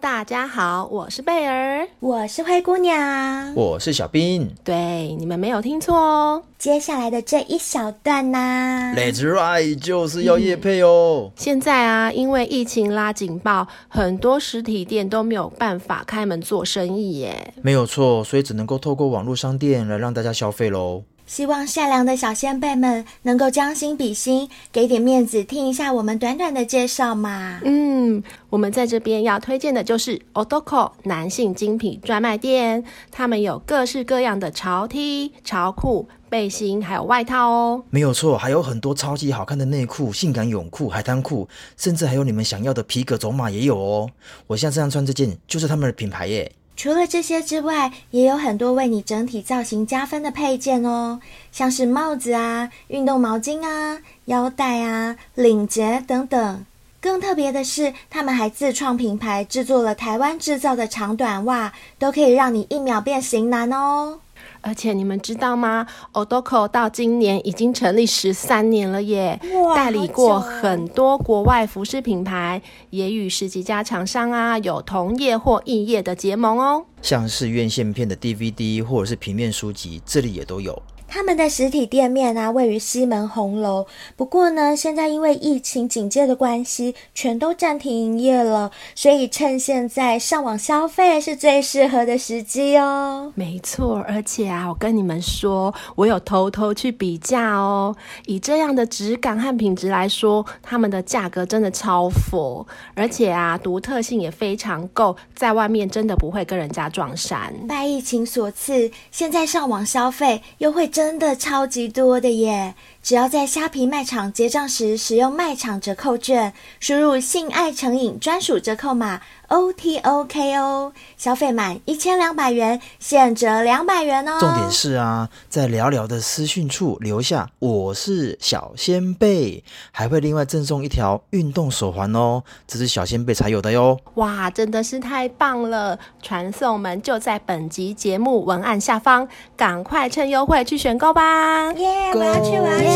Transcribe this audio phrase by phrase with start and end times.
[0.00, 4.48] 大家好，我是贝儿，我是灰姑娘，我是小冰。
[4.62, 6.42] 对，你们没有听错哦。
[6.56, 11.32] 接下来的这一小段呢、啊、，Let's ride 就是要夜配哦、嗯。
[11.36, 17.52] 现在啊，因为疫情拉警报，很多实体店都没有办法开门做生意耶。
[17.62, 21.02] 没有错，所以只能够透过网络商店来让大家消费喽。
[21.28, 27.60] 希望善良的小仙贝们能够将心比心，给点面子，听一下我们短短的介绍嘛。
[27.64, 37.84] 嗯，我们在这边要推荐的就是 Otoko 男性精品专卖店，他们有各式各样的潮 T、潮裤、背心，还有外套哦。
[37.90, 44.10] 没有错，还有很多超级好看的内裤、性感泳裤、海滩裤，甚至还有你们想要的皮革走马也有哦。
[44.46, 46.50] 我现在这样穿这件就是他们的品牌耶。
[46.78, 51.20] 除了这些之外，也有很多为你整体造型加分的配件哦，
[51.50, 56.64] 像是帽子啊、运动毛巾啊、腰带啊、领结等等。
[57.00, 64.20] 更特别的是，他们还自创品牌，制作了台湾制造的长短袜，都可以让你一秒变型男哦。
[64.68, 69.40] 而且你们知道吗？Odoko 到今年已经成立十三年了耶，
[69.74, 72.60] 代理过很多国外服饰品牌，
[72.90, 76.84] 也与十几家厂商啊有同业或异业的结盟哦。
[77.00, 80.82] 像是院线片的 DVD 或者是平面书籍，这里也都有。
[81.08, 83.86] 他们的实体店面啊，位于西门红楼。
[84.14, 88.70] 不过呢，现在因为疫情警戒的关系，全都暂停营业了。
[88.94, 93.32] 所以趁现在上网消费是最适合的时机哦。
[93.34, 97.96] 没错，而且啊，我跟你们说，我有偷偷去比价哦。
[98.26, 107.54] 以这样的质感和品质来说，他们的价格真的超佛，而且啊，独特性也非常够，在外面真的不会跟人家撞衫。
[107.66, 112.74] 拜疫情所赐，现在上网消费优惠真的超级多的耶！
[113.02, 124.36] 只要在虾皮卖场结账时使用卖场折扣券，输入“性爱成瘾”专属折扣码 O T O K O，消费满一千两百元，现折两百元哦。
[124.38, 133.98] 重点是啊，在聊聊的私讯处留下“我是小仙贝”，还会另外赠送一条运动手环哦，这是小仙贝才有的哟。
[134.16, 135.98] 哇，真的是太棒了！
[136.20, 139.26] 传送门就在本集节目文案下方，
[139.56, 141.72] 赶快趁优惠去选购吧！
[141.72, 142.87] 耶、我要去，玩。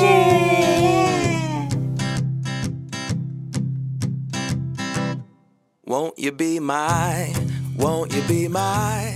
[5.85, 7.33] Won't you be my,
[7.79, 9.13] won't you be my?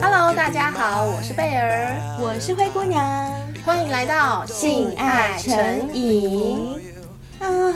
[0.00, 3.30] Hello，大家好，我是贝儿，我是灰姑娘，
[3.64, 6.80] 欢迎来到性爱成瘾
[7.40, 7.74] 啊！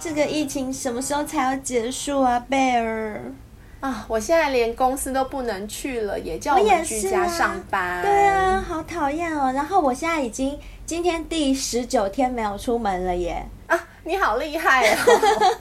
[0.00, 3.32] 这个疫情什么时候才要结束啊，贝儿？
[3.80, 4.06] 啊！
[4.08, 7.98] 我现在连公司都不能去了，也叫我们居家上班。
[7.98, 9.52] 啊对啊，好讨厌哦！
[9.52, 10.58] 然后我现在已经
[10.92, 13.42] 今天第十九天没有出门了耶。
[13.66, 14.98] 啊，你好厉害哦！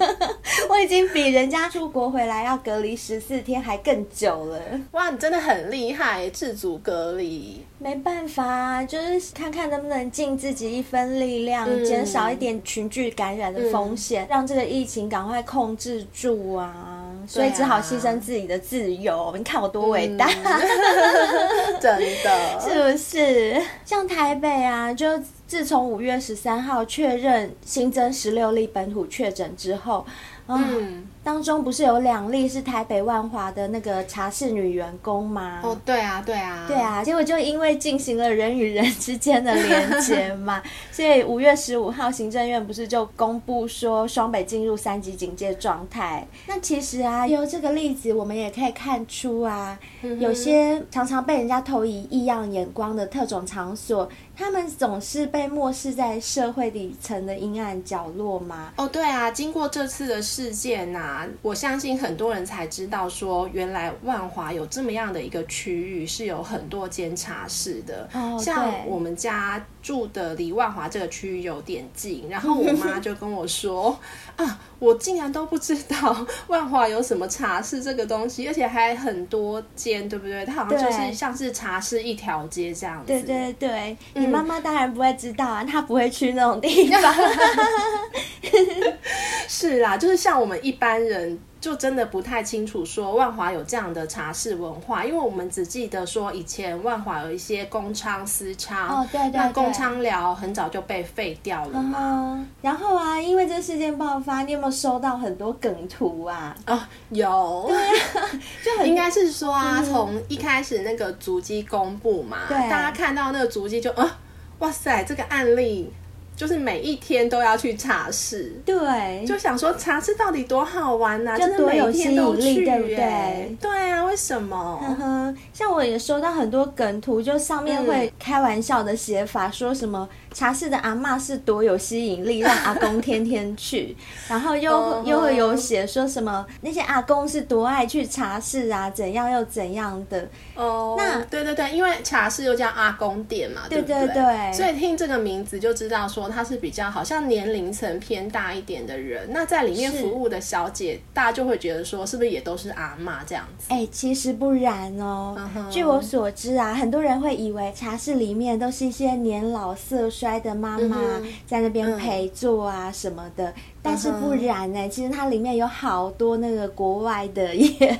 [0.69, 4.59] 我已经比人家出国回来要隔离十四天还更久了。
[4.91, 7.65] 哇，你真的很厉害，自主隔离。
[7.79, 17.00] 没办法，就是看看能不能尽自己一分力量，嗯、减少一点群聚感染的风险，嗯、让这个疫情赶快控制住啊！
[17.27, 19.25] 所以只好牺牲自己的自由。
[19.25, 20.61] 啊、你看我多伟大，嗯、
[21.79, 23.61] 真的 是不是？
[23.85, 25.07] 像台北啊，就
[25.47, 30.05] 自从五月十三号确认新增十六例本土确诊之后。
[30.47, 35.59] 嗯，当中不是有两例是台北万华的那个茶室女员工吗？
[35.63, 40.61] 哦，对啊，对啊，对啊，结果就因为进行了人与人之间的连接嘛，
[40.91, 46.27] 所以五月十五号行政院不是就公布说双北进入三级警戒状态。
[46.47, 49.77] 那其实啊，由这个例子我们也可以看出啊，
[50.19, 54.09] 有些常常被人家投以异样眼光的特种场所。
[54.41, 58.73] 他们总是被漠视在社会底层的阴暗角落吗？
[58.75, 68.09] 哦，对啊，经过这次的事件啊，我相信很多人才知道说，原来万华有这么样的一个区域，是有很多间茶室的。
[68.13, 73.95] 哦，像我们家住的离万华这个区域有点近，然后我妈就跟我说
[74.37, 74.59] 啊。
[74.81, 80.43] 我竟然都不知道万华有什么茶室这个东西，而且还很多间，对不对？
[80.43, 83.05] 它好像就是像是茶室一条街这样子。
[83.05, 87.13] 对对对，嗯、你妈妈当然不会知道啊， 她不会去那种地方。
[89.47, 91.37] 是啦，就是像我们一般人。
[91.61, 101.99] 就真的不太清楚说万华有这样的茶室文化，因为我们只记得说以前万华有一些公娼私娼，哦对对对，那公娼寮很早就被废掉了嘛。
[102.01, 102.47] 嗯。
[102.63, 106.55] 然后啊，因为这事件爆发，你有没有收到很多梗图啊？
[106.65, 106.79] 哦，
[107.09, 107.65] 有。
[107.67, 108.29] 对啊，
[108.65, 114.17] 就很应该是说啊，从一开始那个足迹公布嘛，对，大家看到那个足迹就啊，
[114.57, 115.93] 哇塞，这个案例。
[116.35, 123.55] 就是每一天都要去茶室，对，就想说茶室到底多好玩呐，就多有吸引力，对不对？
[123.61, 124.79] 对啊，为什么？
[124.81, 133.95] 呵呵，像我也收到很多梗图，就上面会开玩笑的写法，嗯、说什么茶室的阿嬷是多有吸引力，让阿公天天去，
[134.27, 140.27] 然后又、uh 又会有写说什么那些阿公是多爱去茶室啊，怎样又怎样的。
[140.55, 143.99] 哦、uh 那对对对，因为茶室又叫阿公店嘛，对不对？
[143.99, 146.20] 对对对，所以听这个名字就知道说。
[146.29, 153.67] 他是比较好像年龄层偏大一点的人，那在里面服务的小姐，大家就会觉得说，是不是也都是阿妈这样子？
[153.69, 155.35] 哎、欸，其实不然哦。
[155.37, 155.69] Uh -huh.
[155.69, 160.97] 据我所知啊，很多人会以为茶室里面都是一些年老色衰的妈妈
[161.45, 163.80] 在那边陪坐啊什么的，uh.
[163.83, 167.97] 但是不然呢、欸，其实它里面有好多那个国外的耶。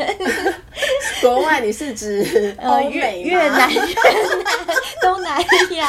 [1.21, 3.93] 国外你是指呃越越南、越南、
[5.01, 5.39] 东南
[5.75, 5.87] 亚，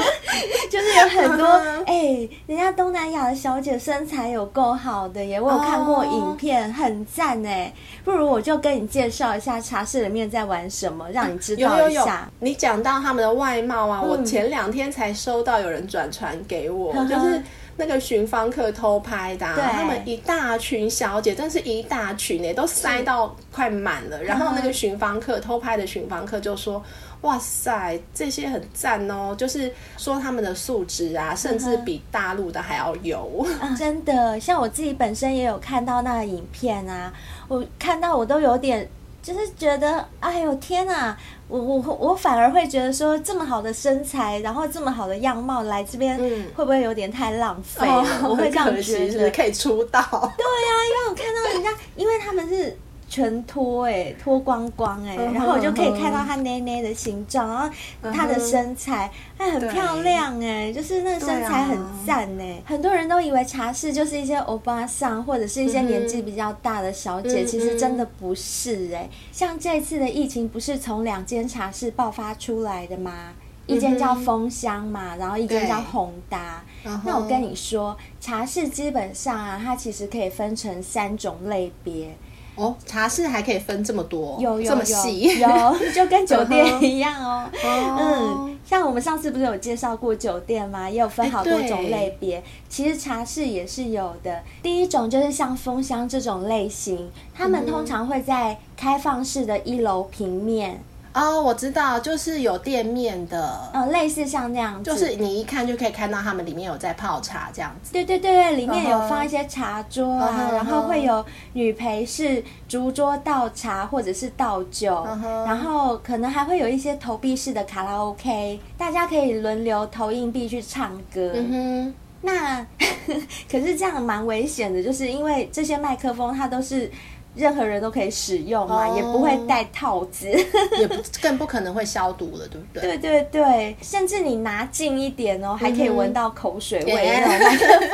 [0.70, 1.46] 就是有很多
[1.86, 7.72] 哎、欸，人家东南亚的小姐身材有够好的耶，我有看过影片，很赞哎。
[8.04, 11.78] 不如我就跟你介绍一下茶室里面在玩什么，让你知道一下。
[11.78, 12.08] 有有有，
[12.40, 17.42] 你讲到他们的外貌啊，嗯、我前两天才收到有人转传给我，嗯、就是。
[17.78, 24.22] 那个寻芳客偷拍的、啊，他们一大群小姐，真是一大群呢，都塞到快满了。
[24.22, 26.82] 然后那个寻芳客偷拍的寻芳客就说
[27.22, 33.46] ：“哇塞，这些很赞哦！”就是说他们的素质啊，甚至比大陆的还要有。
[33.60, 37.12] 啊、真的，像我自己本身也有看到那个影片啊，
[37.46, 38.86] 我看到我都有点。
[39.28, 41.14] 就是觉得，哎呦天哪！
[41.48, 46.16] 我我我反而会觉得说，这么好的身材，然后这么好的样貌来这边，
[46.54, 48.02] 会不会有点太浪费了？
[48.22, 49.30] 嗯、我会这样觉得。
[49.30, 50.00] 可以出道。
[50.00, 52.74] 对呀、啊，因为我看到人家，因为他们是。
[53.08, 62.62] 全脱哎，脱光光哎，然后我就可以看到她奶奶的形状，然后她的身材还很漂亮哎，就是那个身材很赞哎。
[62.66, 69.08] 很多人都以为茶室就是一些欧巴桑或者是一些年纪比较大的小姐，其实真的不是哎。
[69.32, 73.32] 像这次的疫情不是从两间茶室爆发出来的吗？
[73.66, 76.64] 一间叫丰香嘛，然后一间叫宏达。
[77.04, 82.16] 那我跟你说，茶室基本上啊，它其实可以分成三种类别。
[82.58, 85.48] 哦，茶室还可以分这么多，有有有，这么细，有
[85.94, 87.48] 就跟酒 店一样哦。
[87.64, 90.90] 嗯，像我们上次不是有介绍过酒店吗？
[90.90, 92.42] 也有分好多种类别。
[92.68, 94.42] 其实茶室也是有的。
[94.62, 100.82] 第一种就是像风箱这种类型，他们通常会在开放式的一楼平面。
[101.14, 107.92] 哦、oh，我知道，就是有店面的，嗯，类似像那样子，就是你一看就可以看到他们里面有在泡茶这样子。
[107.92, 110.54] 对对对，里面有放一些茶桌啊，uh -huh.
[110.56, 111.24] 然后会有
[111.54, 115.44] 女陪侍逐桌倒茶或者是倒酒，uh -huh.
[115.46, 121.32] 然后可能还会有一些投币式的卡拉 OK，大家可以轮流投硬币去唱歌。
[121.34, 122.66] 嗯哼，那
[123.50, 126.90] 可是这样蛮危险的，就是因为这些麦克风它都是。
[127.34, 130.28] 任何人都可以使用嘛，oh, 也不会戴套子，
[130.78, 132.98] 也不更不可能会消毒了，对不对？
[132.98, 136.92] 对对对，甚至你拿近一点哦，还可以闻到口水味.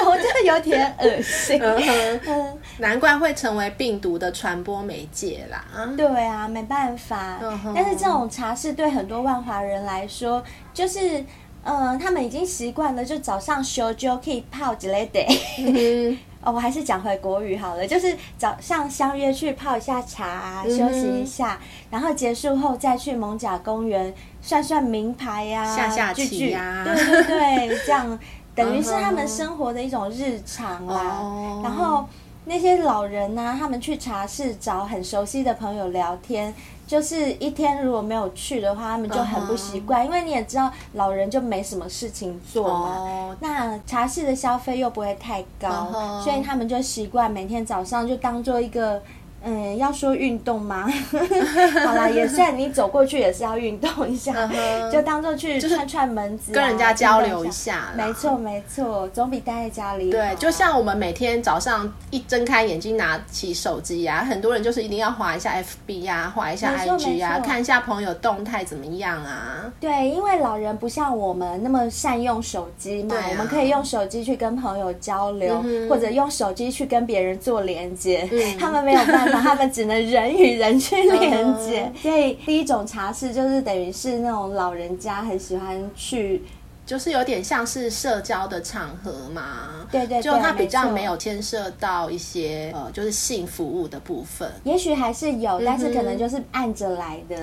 [0.07, 1.61] 我觉得有点恶心。
[2.27, 5.65] 嗯，难怪会成为病毒的传播媒介啦。
[5.97, 7.39] 对啊，没办法。
[7.75, 10.43] 但是这种茶室对很多万华人来说，
[10.73, 11.23] 就是
[11.63, 16.19] 呃，他们已经习惯了，就早上烧酒可以泡一杯的。
[16.45, 21.59] 哦，我还是讲回国语好了，就是早上相约去泡一下茶啊，嗯，休息一下，
[21.91, 27.23] 然后结束后再去艋舺公园算算名牌呀，啊，下下棋呀，对对
[27.69, 28.19] 对，这样
[28.55, 31.19] 等于是他们生活的一种日常啦。
[31.21, 32.07] 哦，然后
[32.45, 36.55] 那些老人呢，啊，他们去茶室找很熟悉的朋友聊天。
[36.87, 40.07] 就是一天如果没有去的话，他们就很不习惯，uh -huh.
[40.07, 43.33] 因为你也知道老人就没什么事情做嘛。
[43.33, 43.37] Uh.
[43.41, 46.23] 那茶室的消费又不会太高，uh -huh.
[46.23, 49.03] 所以他们就习惯每天早上就当做一个。
[49.45, 50.89] 嗯，要说运动吗？
[51.85, 57.91] 好啦，也算你走过去也是要运动一下，uh-huh, 就当做去串串门子，啊，跟人家交流一下。
[57.97, 60.19] 没错没错，总比待在家里好。
[60.19, 65.55] 对，就像我们每天早上一睁开眼睛拿起手机呀，啊，很多人就是一定要划一下
[65.87, 69.71] FB 呀，啊，滑一下 IG 呀，啊，看一下朋友动态怎么样啊？
[69.79, 79.34] 对，因为老人不像我们那么善用手机嘛，啊，我们可以用手机去跟朋友交流，嗯，或者用手机去跟别人做连接，嗯，他们没有办法。
[79.41, 86.43] 他们只能人与人去连接，所以第一种茶室就是等于是那种老人家很喜欢去
[86.87, 94.51] 就是有点像是社交的场合嘛，对对对，就它比较没有牵涉到一些呃，就是性服务的部分。
[94.65, 97.37] 也许还是有，但是可能就是按着来的。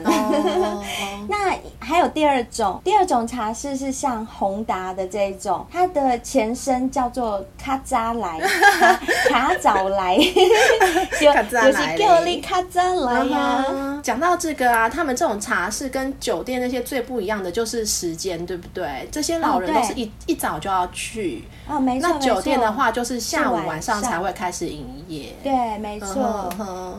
[1.27, 8.39] 那还有第二种，第二种茶室是像宏达的这一种，它的前身叫做卡扎来，
[9.27, 10.17] 卡早来，
[11.19, 14.00] 就就是叫你卡扎来呀。
[14.03, 19.10] 讲到这个啊，他们这种茶室跟酒店那些最不一样的就是时间，对不对？
[19.12, 19.30] 这些。
[19.33, 22.09] 些老人都是一一早就要去哦，没错。
[22.09, 25.33] 那酒店的话，就是下午晚上才会开始营业。
[25.43, 26.50] 对，没错。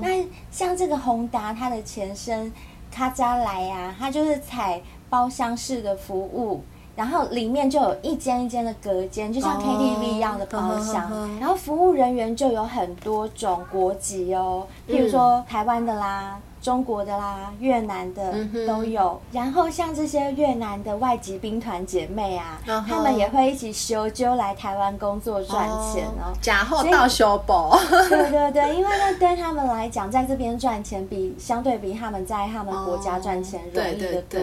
[0.01, 2.53] 那像这个宏达，它的前身
[2.91, 6.63] 卡扎莱啊，它就是采包厢式的服务，
[6.97, 11.11] 然后里面就有一间一间的隔间，就像 KTV 一样的包厢。
[11.39, 16.39] 然后服务人员就有很多种国籍哦，譬如说台湾的啦。
[16.63, 18.33] 中国的啦，越南的
[18.67, 19.21] 都有。
[19.33, 26.33] 嗯、然后像这些越南的外籍兵团姐妹啊，嗯、他们也会一起修就来台湾工作赚钱哦。
[26.41, 27.77] 假货到修补。
[28.09, 34.41] 对对对，因为那对他们来讲，在这边赚钱比相对比他们在他们国家赚钱容易得多。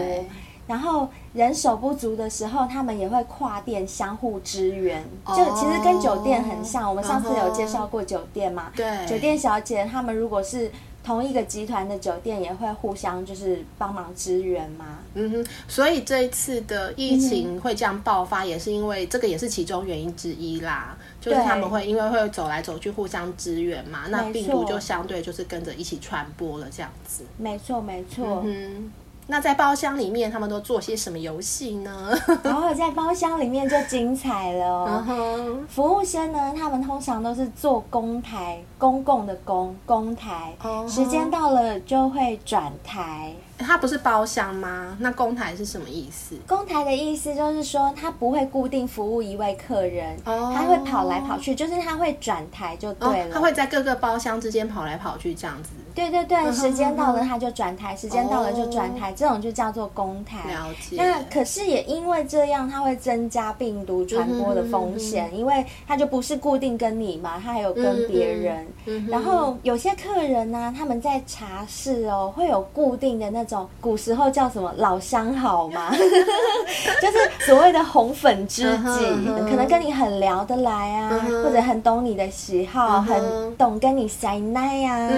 [0.68, 5.04] 然后人手不足的时候，他们也会跨店相互支援。
[5.26, 8.66] 就其实跟酒店很像，我们上次有介绍过酒店嘛？
[8.76, 10.70] 对，酒店小姐他们如果是。
[11.10, 15.00] 同一个集团的酒店也会互相就是帮忙支援吗？
[15.16, 20.96] 嗯哼，所以这一次的疫情会这样爆发，也是因为这个也是其中原因之一啦。
[21.20, 27.24] 就是他们会因为会走来走去互相支援嘛，那病毒就相对就是跟着一起传播了这样子。
[27.38, 28.44] 没错，没错。
[28.46, 28.92] 嗯
[29.32, 32.20] 那在包厢里面，他们都做些什么游戏呢？
[32.44, 35.06] 然 后在包厢里面就精彩了哦。
[35.08, 35.68] Uh huh.
[35.68, 40.92] 服务生呢，他们通常都是坐公台，公共的公公台，uh huh.
[40.92, 43.32] 时间到了就会转台。
[43.60, 44.98] 它不是包厢吗？
[45.00, 46.36] 那公台是什么意思？
[46.48, 50.70] 公台的意思就是说，他不会固定服务一位客人，他、oh.
[50.70, 53.30] 会跑来跑去，就是他会转台就对了。
[53.32, 55.70] 他、oh, 会在各个包厢之间跑来跑去这样子。
[56.00, 60.38] 对对对，时间到了他就转台，时间到了就转台，这种就叫做公台。
[60.50, 60.96] 了解。
[60.96, 68.66] 那可是也因为这样，它会增加病毒传播的风险，因为他就不是固定跟你嘛，他还有跟别人。
[69.10, 75.92] 然后有些客人呢，他们在茶室哦，会有固定的那种古时候叫什么老相好嘛，
[77.02, 79.06] 就是所谓的红粉知己，
[79.50, 85.10] 可能跟你很聊得来啊，或者很懂你的喜好，很懂跟你塞奶呀，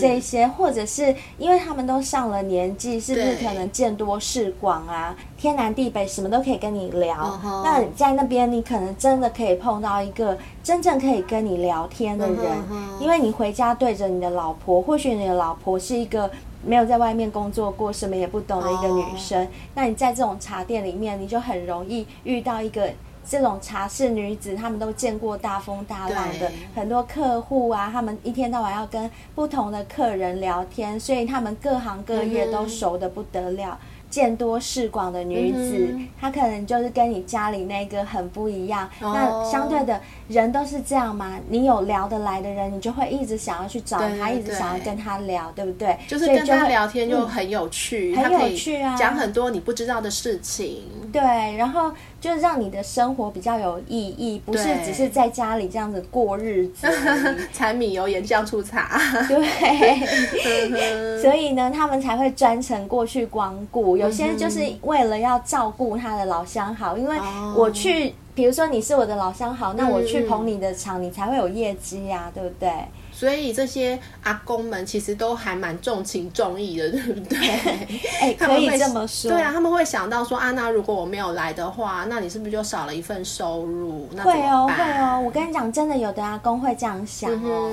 [0.00, 0.23] 这。
[0.24, 5.14] 些或者是因为他们都上了年纪，是不是可能见多识广啊？
[5.36, 7.14] 天南地北什么都可以跟你聊。
[7.14, 7.62] Uh huh.
[7.62, 12.38] 那你在那边，你可能真的可以碰到一个真正可以跟你聊天的人。
[12.38, 13.02] Uh huh.
[13.02, 16.30] 因为你回家对着你的老婆，或许你的老婆是一个
[16.64, 19.44] 没有在外面工作过、什么也不懂的一个女生。
[19.44, 19.48] Uh.
[19.74, 22.90] 那你在这种茶店里面，你就很容易遇到一个。
[23.26, 33.78] 这种茶室女子，她们都见过大风大浪的，很多客户啊，她们一天到晚要跟不同的客人聊天，所以她们各行各业都熟的不得了。
[33.82, 38.88] 嗯见多识广的女子，嗯、她可能就是跟你家里那个很不一样。
[39.00, 41.36] 哦、那相对的人都是这样吗？
[41.48, 45.98] 你有聊得来的人，你就会一直想要去找他，一直想要跟他聊，对不对？
[46.06, 50.84] 就是跟他聊天就很有趣，很有趣啊，讲很多你不知道的事情。
[51.12, 51.92] 对，然后
[52.24, 56.88] 就让你的生活比较有意义，不是只是在家里这样子过日子。
[57.52, 58.98] 柴米油盐酱醋茶。
[59.28, 63.98] 对，所以呢，他们才会专程过去光顾。
[63.98, 67.14] 有些就是为了要照顾他的老相好，因为
[67.54, 72.70] 我去，比如说你是我的老相好，那我去捧你的场，你才会有业绩呀，对不对？
[73.16, 77.38] 所以这些阿公们其实都还蛮重情重义的，对不对？
[78.20, 79.30] 哎、欸，可以这么说。
[79.30, 84.08] 对啊，他们会想到说啊，那如果我没有来的话，那你是不是就少了一份收入？
[84.14, 85.22] 那会哦，会哦。
[85.24, 87.70] 我跟你讲，真的有的阿公会这样想哦。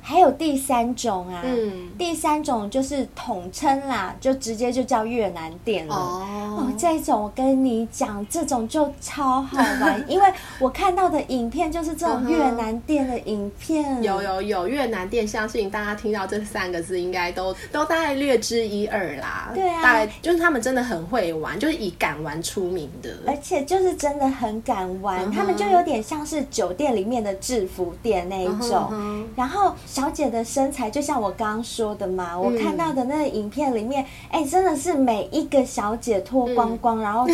[0.00, 5.94] 还有第三种啊，嗯、第三种就是统称啦，就直接就叫越南店了。
[5.96, 14.00] 哦，哦，这种我跟你讲，这种就超好玩， 因为我看到的影片就是这种越南店的影片。
[14.00, 14.83] 有有有越。
[14.84, 19.50] 越南店，相信大家听到这三个字，应该都都大概略知一二啦。
[19.54, 23.10] 对啊，大概就是他们真的很会玩，就是以敢玩出名的。
[23.26, 25.34] 而且就是真的很敢玩，uh.
[25.34, 28.90] 他们就有点像是酒店里面的制服店那一种。
[28.92, 29.24] Uh.
[29.34, 37.32] 然后小姐的身材，就像我刚刚说的嘛，我看到的那个影片里面，哎、嗯欸，真的是每一个小姐脱光光，嗯、然后都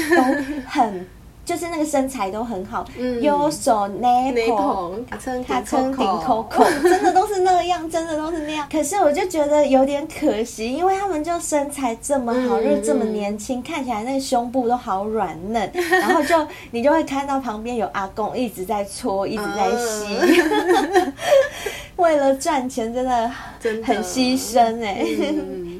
[0.68, 1.06] 很。
[1.50, 2.84] 就是那个身材都很好，
[3.20, 4.92] 有手 nipple，
[5.42, 8.64] 他撑顶 coco， 真的都是那样，真的都是那样。
[8.70, 20.16] 可是我就觉得有点可惜，因为他们就身材这么好，又这么年轻，看起来那个胸部都好软嫩， 然后就你就会看到旁边有阿公一直在搓，一直在吸，
[21.96, 23.28] 为了赚钱真的
[23.82, 25.04] 很牺牲哎。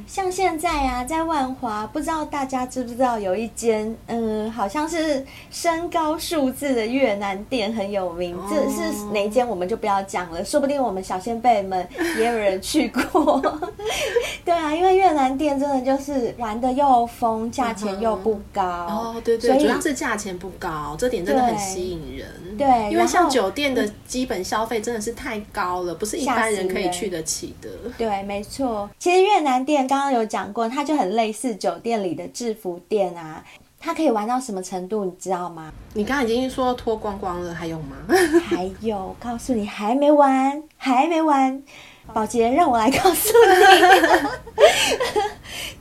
[0.07, 8.37] 像现在啊，在万华，不知道大家知不知道有一间，嗯，好像是身高数字的越南店很有名。
[8.49, 11.87] 这是哪一间，我们就不要讲了，说不定我们小仙贝们
[12.19, 13.43] 也有人去过。
[14.45, 18.63] 对啊，因为越南店真的就是玩的又疯，价钱又不高。
[18.63, 22.29] 哦，对对，主要是价钱不高，这点真的很吸引人。
[22.57, 27.69] 对，因为像酒店的基本消费真的是太高了，不是一般人可以去得起的。
[27.97, 28.89] 对，没错。
[28.99, 30.01] 其实越南店刚。
[30.01, 33.45] 刚刚有讲过，它就很类似酒店里的制服店啊，
[33.79, 35.71] 它可以玩到什么程度，你知道吗？
[35.93, 37.97] 你刚刚已经说脱光光了，还有吗？
[38.49, 41.63] 还有，告诉你还没完，还没完。
[42.11, 44.63] 宝洁，让我来告诉你，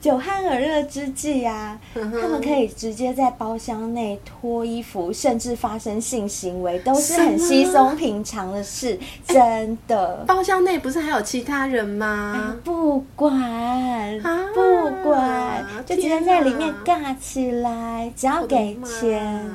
[0.00, 10.24] 酒酣耳热之际啊，他们可以直接在包厢内脱衣服，甚至发生性行为，都是很稀松平常的事，真的。
[10.26, 12.56] 包厢内不是还有其他人吗？
[12.64, 14.20] 不管，
[14.54, 19.50] 不管，就直接在里面尬起来，只要给钱。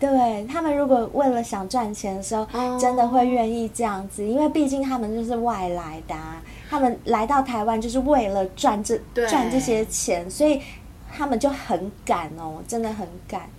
[0.00, 6.40] 对，他们如果为了想赚钱的时候，哦、真的会愿意这样子，因为毕竟他们就是外来的，啊，
[6.70, 10.62] 他们来到台湾就是为了赚这对赚这些钱，所以
[11.10, 13.50] 他们就很敢哦，真的很敢。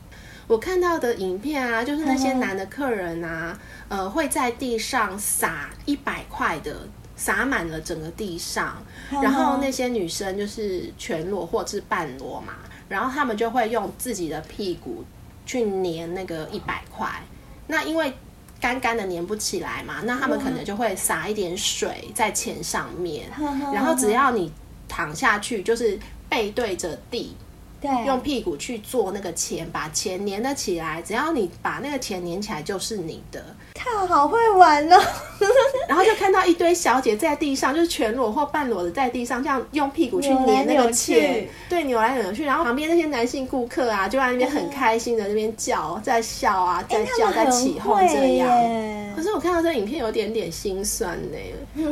[0.48, 6.74] 我看到的影片啊，就是那些男的客人啊，嗯、呃，会在地上撒一百块的，
[7.17, 8.81] 撒满了整个地上，
[9.12, 12.53] 嗯、然后那些女生就是全裸或是半裸嘛，
[12.88, 15.03] 然后他们就会用自己的屁股。
[15.50, 17.10] 去粘那个一百块，
[17.65, 18.13] 那因为
[18.62, 23.27] 干干的粘不起来嘛，那他们可能就会撒一点水在钱上面，
[23.74, 24.51] 然后只要你
[24.88, 27.36] 躺下去，就是背对着地。
[27.82, 31.02] 对，用屁股去做那个钱，把钱粘了起来。
[31.02, 33.44] 只要你把那个钱粘起来，就是你的。
[33.74, 35.02] 看好会玩哦！
[35.88, 42.44] 然后就看到一堆小姐在地上，就是全裸或半裸的在地上，这样用屁股去粘那个钱，对，扭来扭去。
[42.44, 48.50] 然后旁边那些男性顾客啊，就在那边很开心的那边叫，在笑啊，在叫，在起哄这样。
[49.16, 51.38] 可是我看到这个影片有点点心酸呢。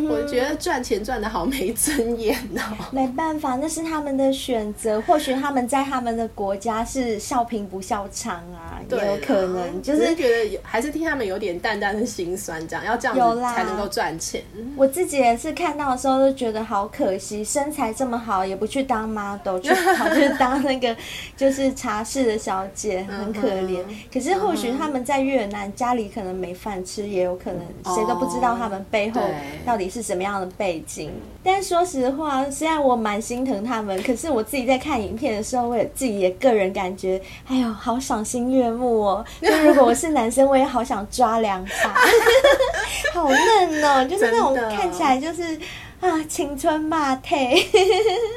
[0.10, 2.62] 我觉得赚钱赚的好没尊严哦。
[2.94, 5.02] 没办法，那是他们的选择。
[5.02, 5.88] 或许他们在。
[5.88, 14.44] 他们的国家是笑贫不笑娼啊，也有可能就是觉得还是替他们有点淡淡的心酸，这样要这样子才能够赚钱。
[14.76, 20.94] 我自己也是看到的时候都觉得好可惜，身材这么好也不去当 model，去 跑去当那个
[21.38, 23.82] 就是茶室的小姐，很可怜。
[24.12, 27.62] 可是或许他们在越南家里可能没饭吃，也有可能
[27.96, 29.22] 谁都不知道他们背后
[29.66, 31.12] 到底是什么样的背景。
[31.44, 35.68] 但说实话，虽然我蛮心疼他们，可是我自己在看影片的时候。
[35.68, 39.26] 我也自己也个人感觉，哎呦，好赏心悦目哦！
[39.42, 41.94] 就如果我是男生，我也好想抓两把，
[43.14, 45.60] 好嫩哦，就是那种看起来就是
[46.00, 47.66] 啊，青春霸，退。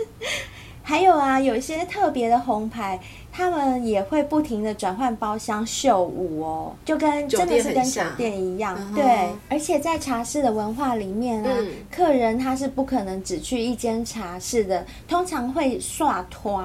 [0.82, 2.98] 还有啊，有一些特别的红牌，
[3.32, 9.30] 他们也会不停的转换包厢秀舞哦，就跟真的是跟酒店一样，对。
[9.48, 16.62] 而且在茶室的文化里面啊，嗯、客人他是不可能只去一间茶室的，通常会刷拖。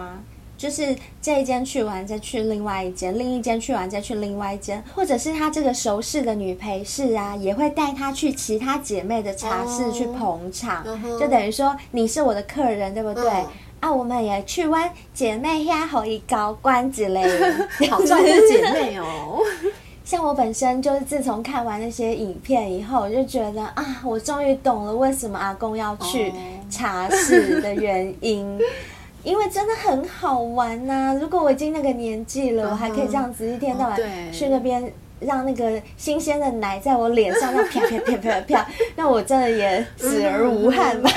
[0.57, 13.45] 就是这一间去完再去另外一间，另一间去完再去另外一间，或者是他这个熟识的女陪侍啊，也会带他去其他姐妹的茶室去捧场，oh, 就等于说你是我的客人，对不对？Oh.
[13.85, 19.39] 啊，我们也去完姐妹呀，好一高官之类的，好照顾姐妹哦。
[20.03, 26.33] 像我本身就是自从看完那些影片以后，我就觉得啊，我终于懂了为什么阿公要去
[26.67, 28.51] 茶室的原因。
[28.53, 28.61] Oh.
[29.23, 31.13] 因为真的很好玩呐、啊！
[31.15, 32.69] 如果我已经那个年纪了，uh.
[32.69, 33.99] 我还可以这样子一天到晚
[34.31, 34.91] 去那边，
[35.25, 41.09] 让那个新鲜的奶在我脸上那飘飘飘飘飘，那我真的也死而无憾吧？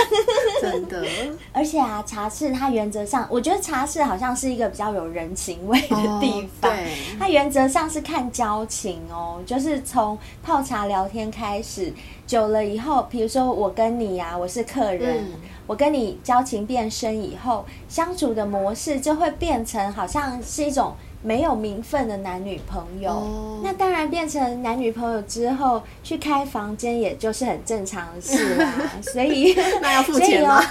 [0.61, 1.05] 真的。
[1.53, 6.71] 而且啊，茶室它原则上，我觉得茶室好像是一个比较有人情味的地方。
[6.71, 6.97] Oh, 对。
[7.19, 11.93] 它原则上是看交情哦，就是从泡茶聊天开始，
[12.27, 15.19] 久了以后，比如说我跟你呀、啊，我是客人。
[15.19, 15.33] 嗯
[15.69, 23.11] 我跟你交情变深以后，相处的模式就会变成好像是一种没有名分的男女朋友。
[23.11, 28.73] 哦、那当然变成男女朋友之后，去开房间也就是很正常的事啦。
[29.03, 30.63] 所以那要付钱吗？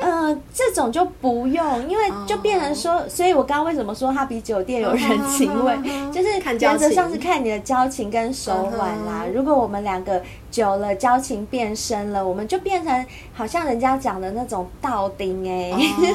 [0.00, 5.76] 嗯、这种就不用，因为就变成说，所以我刚刚为什么说它比酒店有人情味，
[6.10, 9.26] 就是原则上是看你的交情跟手腕啦。
[9.34, 15.72] 如果我们两个久了，交情变深了，我们就变成好像人家讲的那种道丁哎，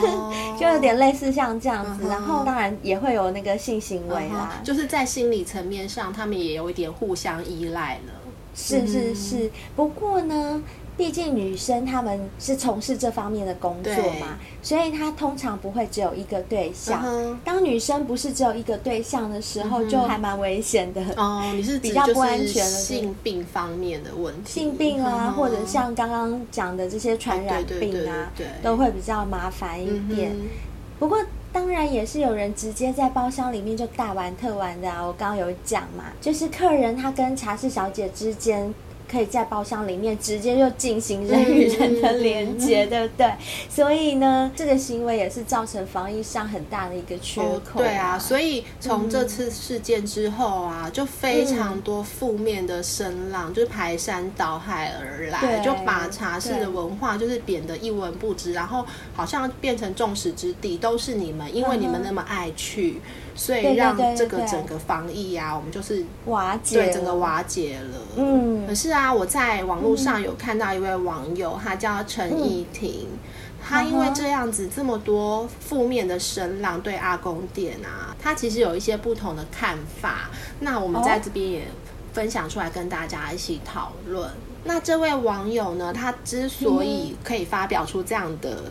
[0.59, 2.07] 就有点类似像这样子。
[2.07, 8.13] 然后当然也会有那个性行为啦，就是在心理层面上，他们也有一点互相依赖了。
[8.55, 10.61] 是是是，不过呢。
[10.97, 17.03] 毕竟女生她们是从事这方面的工作嘛，所以她通常不会只有一个对象。
[17.03, 17.35] Uh-huh.
[17.43, 21.01] 当女生不是只有一个对象的时候，就还蛮危险的。
[21.17, 21.53] 哦，uh-huh.
[21.53, 25.35] 你是比较不安全的性病方面的问题，性病啊，uh-huh.
[25.35, 28.31] 或者像刚刚讲的这些传染病啊，
[28.63, 30.31] 都会比较麻烦一点。
[30.31, 30.99] Uh-huh.
[30.99, 31.17] 不过
[31.51, 35.05] 当然也是有人直接在包厢里面就大玩特玩的啊。
[35.05, 38.73] 我刚刚有讲嘛，就是客人他跟茶室小姐之间。
[39.15, 43.31] 可以在包厢里面直接就进行人与人的连接，对不对？
[43.69, 47.79] 所以呢，这个行为也是造成防疫上很大的一个缺口。
[47.79, 62.99] 对啊，所以从这次事件之后啊，就非常多负面的声浪，就是排山倒海而来，就把茶室的文化就是贬得一文不值，然后好像变成众矢之的，都是你们，因为你们那么爱去。
[63.37, 67.99] 所以让这个整个防疫啊，我们就是瓦解，对，整个瓦解了。
[68.15, 73.09] 嗯，可是啊，我在网络上有看到一位网友，他叫陈义婷，
[73.61, 80.29] 他因为这样子这么多负面的声浪对阿公店啊，他其实有一些不同的看法。
[80.61, 81.67] 那我们在这边也
[82.13, 84.29] 分享出来跟大家一起讨论。
[84.63, 88.63] 那这位网友呢，他之所以可以发表出这样的。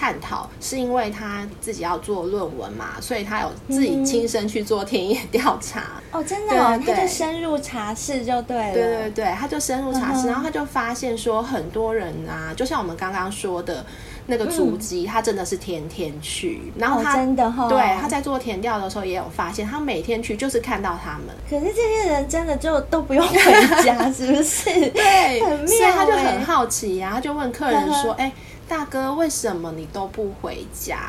[0.00, 5.82] 探讨是因为他自己要做论文嘛，所以他有自己亲身去做田野调查。
[6.10, 8.72] 哦，真的哦，他就深入茶室就对了。
[8.72, 13.84] 对对对，他就深入茶室，然后他就发现说，很多人啊，就像我们刚刚说的
[14.24, 16.72] 那个足迹，他真的是天天去。
[16.78, 21.26] 然后他真的哈，对，他在做田调的时候也有发现，他每天去就是看到他们。
[21.50, 23.36] 可是这些人真的就都不用回
[23.84, 24.70] 家，是不是？
[24.92, 25.66] 对，很妙。
[25.66, 28.32] 所以他就很好奇呀，他就问客人说：“哎。”
[28.70, 31.00] 大哥，为什么你都不回家？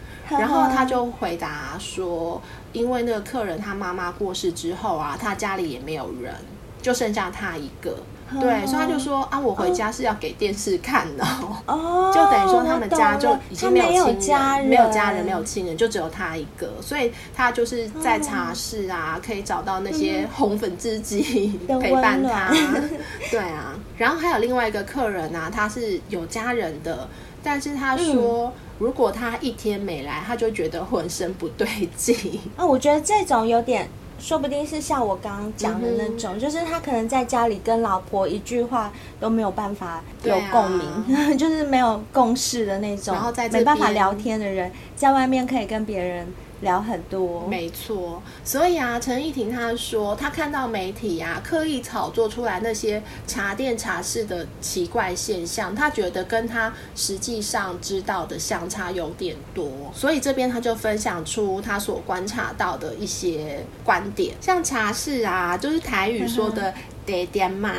[0.30, 2.40] 然后他就回答说
[2.72, 6.34] ：“因为那个客人他妈妈过世之后啊，他家里也没有人，
[6.80, 7.94] 就剩下他一个。
[8.38, 11.24] 对，所以他就说啊，我回家是要给电视看的。
[11.66, 16.70] 哦， 就等于说他们家就已经没有亲人，没有家人，没有亲人，就只有他一个。
[16.80, 22.52] 所以他就是在茶室啊，可以找到那些红粉知己陪伴他。
[23.30, 27.08] 对啊。”然后还有另外一个客人啊，他是有家人的，
[27.42, 31.66] 但是他说，嗯、如果他一天没来，他就觉得浑身不对
[31.96, 32.40] 劲。
[32.56, 33.88] 哦，我觉得这种有点，
[34.20, 46.26] 说不定是像我刚刚讲的那种，嗯、就是他可能在家里跟老婆一句话都没有办法有共鸣，啊、 就是没有共识的那种，然后在没办法聊天的人，在外面可以跟别人。
[46.60, 48.22] 聊很多，没错。
[48.44, 59.70] 所以啊，陈义婷她说，她看到媒体啊刻意炒作出来那些茶店茶室的奇怪现象，她觉得跟她实际上知道的相差有点多。
[59.94, 66.72] 所以这边她就分享出她所观察到的一些观点，像茶室啊，就是台语说的
[67.06, 67.72] “爹爹嘛”，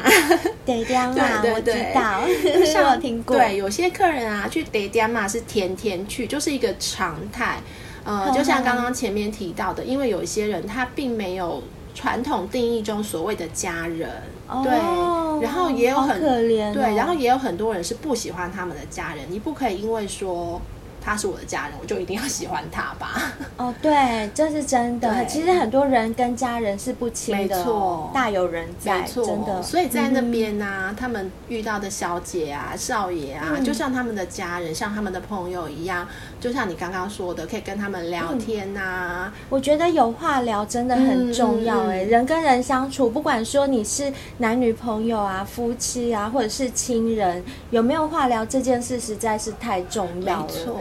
[0.65, 1.13] 爹爹嘛，
[1.53, 2.23] 我知道，
[2.65, 3.37] 像我听过。
[3.37, 7.59] 对，有些客人啊去爹爹嘛是天天去，就是一个常态。
[8.03, 11.61] 呃，就像刚刚前面提到的，因为有一些人他并没有
[11.93, 14.09] 传统定义中所谓的家人，
[14.47, 20.61] 哦、对，然后也有很可怜、哦，对，然后也有很多人是不喜欢他们的家人，你不可以因为说。
[21.03, 23.33] 他是我的家人，我就一定要喜欢他吧？
[23.57, 25.25] 哦，对，这是真的。
[25.25, 29.63] 其实很多人跟家人是不亲的，没错，大有人在，真的。
[29.63, 36.07] 所以在那边呢、啊，嗯、他们遇到的小姐啊、少爷啊，嗯、就像他们的家人，像他们的朋友一样，
[36.41, 39.45] 就像你刚刚说的，可以跟他们聊天呐、啊嗯。
[39.47, 50.47] 我觉得有话聊真的很重要哎、欸，嗯、人跟人相处，不管说你是男女朋友啊、夫妻啊，或者是亲人，有没有话聊这件事实在是太重要了。
[50.47, 50.77] 没错。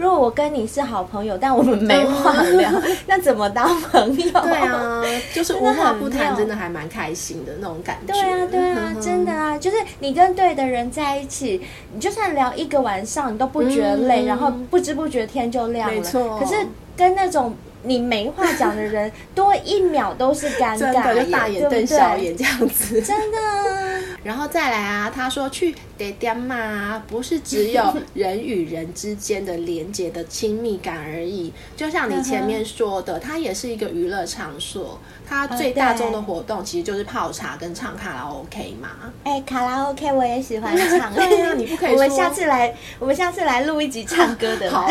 [0.00, 2.70] 如果我跟你是好朋友，但我们没话聊，
[3.06, 4.30] 那怎么当朋友？
[4.40, 5.02] 对啊，
[5.34, 8.14] 就是无话不谈，真的还蛮开心的那种感觉。
[8.14, 11.60] 对啊，对啊，真的啊，就是你跟对的人在一起，
[11.92, 15.94] 你就算聊一个晚上，你都不觉得累，然后不知不觉天就亮了。
[15.94, 16.38] 没错。
[16.38, 16.54] 可是
[16.96, 23.38] 跟那种你没话讲的人多一秒都是尴尬，真的就大眼瞪小眼这样子，真的。
[24.22, 34.98] 然后再来啊，他说去爹爹嘛，不是只有人与人之间的连接的亲密感而已，就像你前面说的，它也是一个娱乐场所。
[35.26, 38.88] 它最大众的活动其实就是泡茶跟唱卡拉 OK 嘛。
[39.22, 41.14] 哎、欸，卡拉 OK 我也喜欢唱。
[41.14, 41.94] 对啊，你不可以说。
[41.94, 44.68] 我们下次来，我们下次来录一集唱歌的。
[44.72, 44.90] 好啊，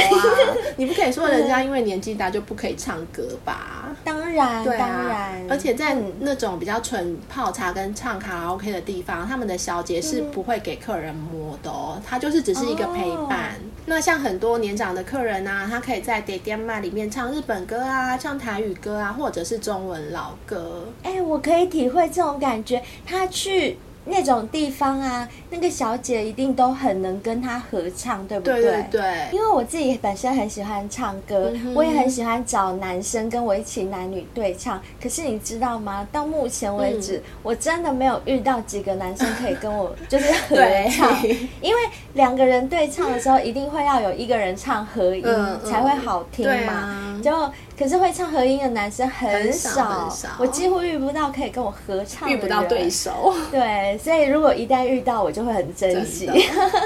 [0.77, 3.95] 你不可以说人家因为年纪大就不可以唱歌吧？
[4.03, 5.45] 当然，对啊、当然。
[5.49, 13.51] 而且在那种比较纯泡茶跟唱卡拉 OK 的地方，他们的小姐是不会给客人摸的哦，他就是只是一个陪伴。
[13.51, 20.85] 哦、那像很多年长的客人啊，他可以在 d a d a m a 里面唱日本歌啊，唱台语歌啊，或者是中文老歌。
[21.03, 22.81] 哎、欸，我可以体会这种感觉。
[23.05, 23.77] 他去
[24.09, 28.61] 那种地方啊，那个小姐一定都很能跟他合唱，对不对？
[28.61, 29.27] 对对对。
[29.31, 34.81] 因为我自己本身很喜欢唱歌，嗯、我也很喜欢找男生跟我一起男女对唱。
[35.01, 36.07] 可是你知道吗？
[36.11, 40.57] 到目前为止，嗯、我真的没有遇到几个男生可以跟我 就是合
[40.89, 41.23] 唱。
[41.61, 41.81] 因为
[42.13, 47.19] 两个人对唱的时候，一定会要有一个人唱合音、嗯、才会好听嘛。
[47.23, 47.53] 就、啊。
[47.79, 53.33] 可是会唱和音的男生很少，很少，很少，我几乎遇不到可以跟我合唱遇不到对手。
[53.49, 56.29] 对，所以如果一旦遇到，我就会很珍惜。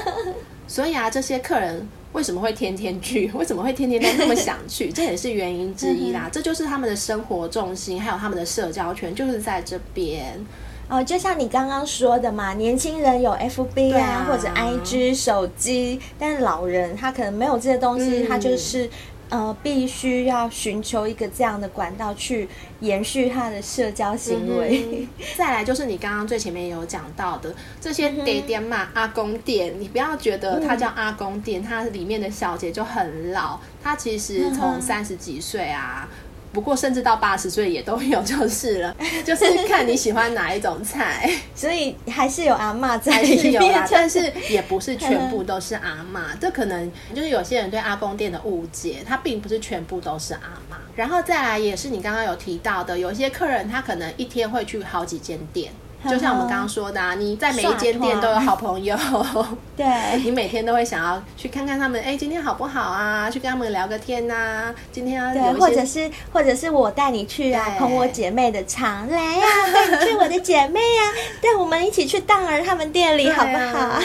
[0.68, 3.32] 所以啊，这些客人为什么会天天去？
[3.34, 4.92] 为什么会天天都那么想去？
[4.92, 6.30] 这也是原因之一啦。
[6.32, 10.46] 这就是他们的生活重心，还有他们的社交圈，就是在这边。
[10.90, 18.88] 哦，就像你刚刚说的嘛，年轻人有 FB 啊，啊或者 IG 手机，但是老人他可能没有这些东西，嗯、他就是。
[19.34, 22.48] 呃，必须要寻求一个这样的管道去
[22.82, 24.86] 延续他的社交行为。
[24.92, 36.08] 嗯、 再来就是你刚刚最前面有讲到的这些爹爹嘛，阿公店，你不要觉得它叫阿公店，它里面的小姐就很老，他其实从三十几岁啊。
[36.54, 50.78] 不过，甚至到八十岁也都有，就是了， 就是看你喜欢哪一种菜，所以还是有阿妈在里面，有啦，但是也不是全部都是阿妈， 这可能就是有些人对阿公店的误解，它并不是全部都是阿妈。
[50.96, 55.72] 然后再来也是你刚刚有提到的，有一些客人他可能一天会去好几间店。
[56.10, 58.98] 就像我们刚刚说的啊，你在每一间店都有好朋友，
[59.78, 59.86] 对，
[60.24, 63.30] 你每天都会想要去看看他们，哎，今天好不好啊？
[63.30, 64.74] 去跟他们聊个天呐。
[64.92, 71.04] 今天要对，或者是或者是我带你去啊，捧我姐妹的场，来呀，带你去我的姐妹呀，
[71.42, 74.00] 带我们一起去当儿他们店里好不好？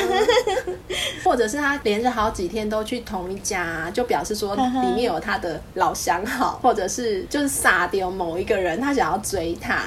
[1.24, 4.62] 或者是他连着好几天都去同一家，就表示说里
[4.94, 9.82] 面有他的老相好，或者是就是傻掉某一个人，他想要追他。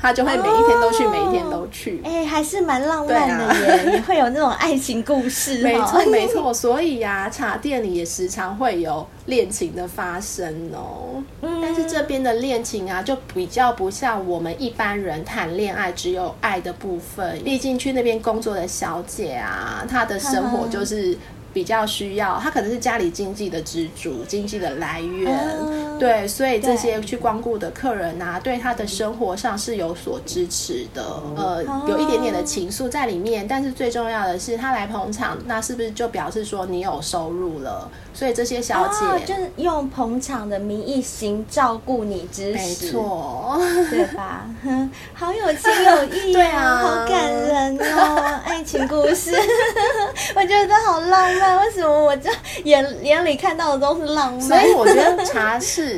[0.00, 2.00] 他就会每一天都去，哦、每一天都去。
[2.04, 5.58] 哎、欸，还是蛮浪漫的耶，也、啊、会有那种爱情故事。
[5.64, 6.54] 没错，没错。
[6.54, 11.22] 所以呀、啊，茶店里也时常会有恋情的发生哦。
[11.42, 17.38] 嗯、但是这边的恋情啊，就比较不像我们一般人谈恋爱只有爱的部分。
[17.44, 21.16] 毕竟去那边工作的小姐啊，她的生活就是。
[21.52, 31.02] 比较需要，他可能是家里经济的支柱，经济的来源，嗯、对，所以这些去光顾的客人啊，对他的生活上是有所支持的，
[31.36, 37.88] 呃，有一点点的情愫在里面，但是最重要的是，他来捧场，那是不是就表示说你有收入了？
[38.12, 44.44] 所以这些小姐、哦、就是用捧场的名义行照顾你之实，没错，对吧？
[45.14, 49.32] 好有情有义、哦， 对啊，好感人哦，爱情故事，
[50.34, 51.58] 我觉得好浪漫。
[51.64, 52.30] 为什么我这
[52.64, 54.40] 眼眼里看到的都是浪漫？
[54.40, 55.89] 所以我觉得茶室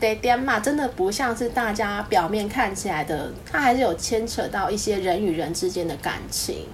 [0.00, 6.66] 爹爹嘛，真的不像是大家表面看起来的，它还是有牵扯到一些人与人之间的感情。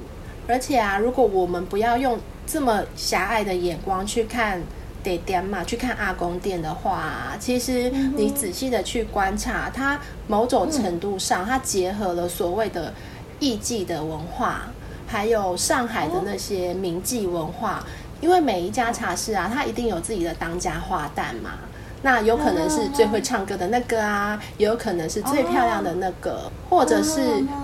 [0.48, 4.62] 而且啊，如果我们不要用这么狭隘的眼光去看
[5.02, 9.98] 爹爹嘛，去看阿公店的话，其实你仔细的去观察，它
[10.28, 12.94] 某种程度上，它结合了所谓的
[13.40, 14.68] 艺妓的文化，
[15.08, 17.84] 还有上海的那些名妓文化。
[18.20, 21.58] 因为每一家茶室啊，它一定有自己的当家花旦嘛。
[22.02, 27.20] 那有可能是最会唱歌的那个啊，也有可能是最漂亮的那个，或者是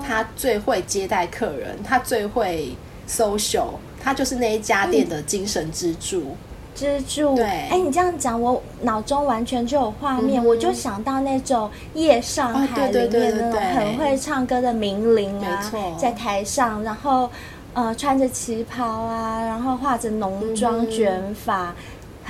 [0.06, 2.74] 他最会接待客人，他最会
[3.08, 3.68] social，
[4.02, 6.36] 他就是那一家店的精神支柱。
[6.74, 7.36] 支柱。
[7.36, 7.44] 对。
[7.44, 17.30] 哎，你这样讲，我脑中完全就有画面，我就想到那种夜上海里面那种很会唱歌的名伶啊，在台上，然后。
[17.74, 21.74] 呃，穿着旗袍啊，然后化着浓妆卷发，嗯、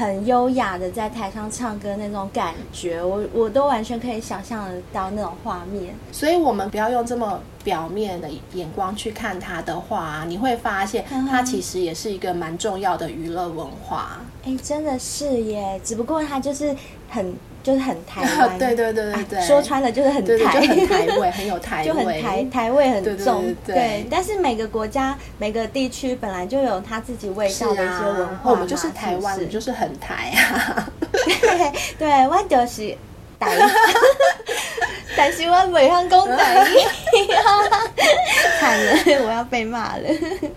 [0.03, 5.95] 很优雅的在台上唱歌那种感觉，我我都完全可以想象得到那种画面。
[6.11, 14.21] 所以，我们不要用这么表面的眼光去看它的话，你会发现它其实也是一个蛮重要的娱乐文化。
[14.45, 16.75] 哎，真的是耶，只不过它就是
[17.09, 17.35] 很。
[17.62, 24.07] 就是很台湾， 对对对对对，啊、说穿了就是很台，就很台味，很有台味， 就很台台味很重，对。
[24.11, 29.46] 但是每个国家、每个地区本来就有它自己味道的一些文化，我们就是台湾，是是？
[29.48, 30.88] 就是很台啊。
[31.12, 32.96] 对对，我就是
[33.45, 33.71] 台。
[35.15, 36.75] 但是我袂晓讲台语，
[38.59, 38.93] 惨了，
[39.27, 40.09] 我要被骂了。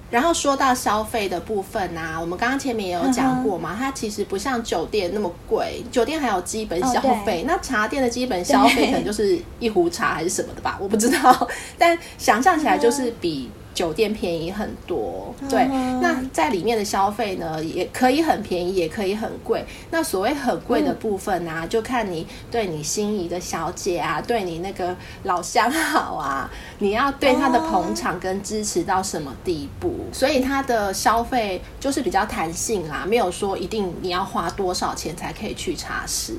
[0.10, 13.52] 然后说到消费的部分啊，我们刚刚前面也有讲过嘛，它其实不像酒店那么贵，酒店还有基本消费，那茶店的基本消费可能就是一壶茶还是什么的吧，我不知道，但想象起来就是比。
[13.76, 15.68] 酒店便宜很多，对。
[16.02, 19.64] 那在里面的消费呢，也可以很便宜，也可以很贵。
[19.92, 29.94] 那所谓很贵的部分啊，就看你对你心仪的小姐啊，对你那个老相好啊， 你要对他的捧场跟支持到什么地步。
[30.14, 36.38] 所以他的消费就是比较弹性啦，没有说一定你要花多少钱才可以去茶室。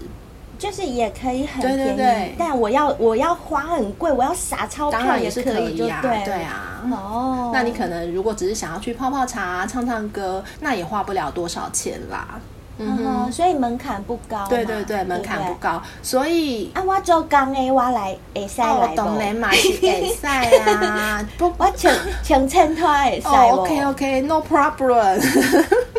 [0.59, 6.83] 就是也可以很便宜，对对对，但我要我要花很贵，我要撒钞票也是可以，呀对对啊。
[6.91, 12.41] 哦，那你可能如果只是想要去泡泡茶、唱唱歌，那也花不了多少钱啦。
[12.79, 14.47] 嗯哼，所以门槛不高。
[14.49, 18.97] 对对对，门槛不高，所以啊，我做工的我来会使来不？
[18.97, 23.29] 当然嘛是会使啊， 不，我穿穿衬托会使。
[23.29, 25.23] 哦，OK OK，No problem。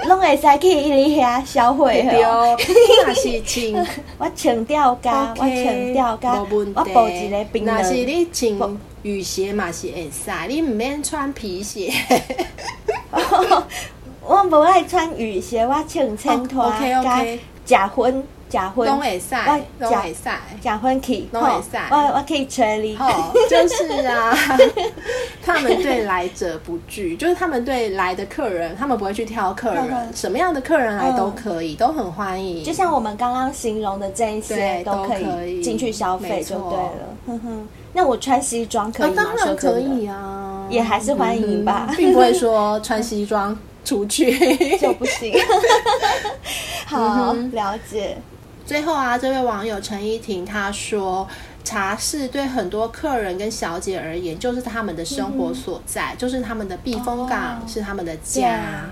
[0.07, 2.55] 拢会使去伊遐消费哦。
[3.05, 3.85] 那是请
[4.19, 7.65] 我请吊嘎，我请吊嘎，我补一个冰。
[7.65, 11.91] 那是你请雨鞋嘛是会使，你唔免穿皮鞋。
[14.27, 16.69] 我无爱穿雨鞋，我穿衬托
[17.01, 17.25] 加
[17.65, 19.35] 假婚假婚，拢会使，
[19.79, 20.29] 拢会使，
[20.61, 22.97] 假婚去，拢会使，我我可以吹你。
[22.97, 24.35] 哦，就是啊，
[25.43, 32.63] 他们对来者不拒，就是他们对来的客人，他们不会去挑客人，什么样的客人来都可以，都很欢迎。
[32.63, 37.15] 就像我们刚刚形容的这一些，都可以进去消费就对了。
[37.27, 39.23] 哼哼，那我穿西装可以吗？
[39.23, 43.57] 当然可以啊，也还是欢迎吧，并不会说穿西装。
[43.87, 44.37] 出去
[44.77, 45.33] 就不行。
[46.85, 48.17] 好，了解。
[48.65, 51.25] 最后啊，这位网友陈依婷她说，
[51.63, 58.89] 茶室对很多客人跟小姐而言，就是他们的生活所在，嗯、就是他们的避风港，哦、是他们的家。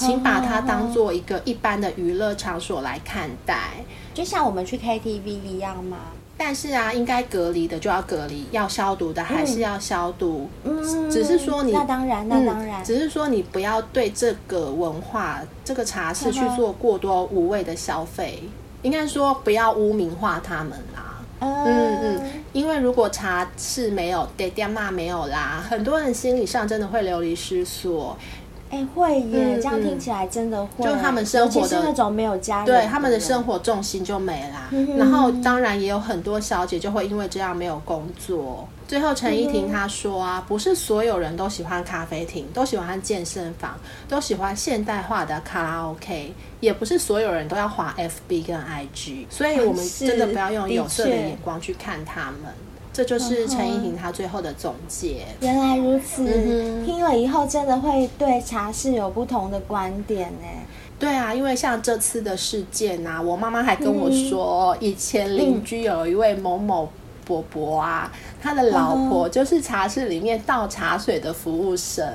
[0.00, 3.84] 请把它当做一个一般的娱乐场所来看待，
[4.14, 5.98] 就像我们去 KTV 一样吗？
[6.38, 10.48] 但是啊，应该隔离的就要隔离，要消毒的还是要消毒。
[10.64, 18.42] 嗯，只是说你那当然，那当然，只是说你不要对这个文化、这个茶室去做过多无谓的消费。
[18.80, 21.18] 应该说不要污名化他们啦。
[21.42, 22.20] 嗯嗯，
[22.54, 28.16] 因为如果茶室没有爹爹妈没有啦，很多人心理上真的会流离失所。
[28.70, 29.56] 哎、欸，会耶！
[29.56, 34.68] 嗯、这样听起来真的会，就他们生活的是那种没有家人，对他们的生活重心就没啦。
[34.70, 38.68] 嗯、然后当然也有很多小姐就会因为这样没有工作。
[38.86, 43.76] 最后陈依婷她说啊，不是所有人都喜欢咖啡厅，都喜欢健身房，
[44.08, 52.52] 都喜欢现代化的卡拉 OK，也不是所有人都要滑 FB 跟 IG，所以我们真的不要用有色的眼光去看他们。
[52.92, 55.26] 这就是陈依婷她最后的总结。
[55.40, 60.46] 原来如此，嗯、听了以后真的会对茶室有不同的观点呢。
[60.98, 66.90] 对啊，因为像这次的事件啊，我妈妈还跟我说，嗯、以前邻居有一位某某
[67.24, 72.06] 伯伯啊，他的老婆就是茶室里面倒茶水的服务生。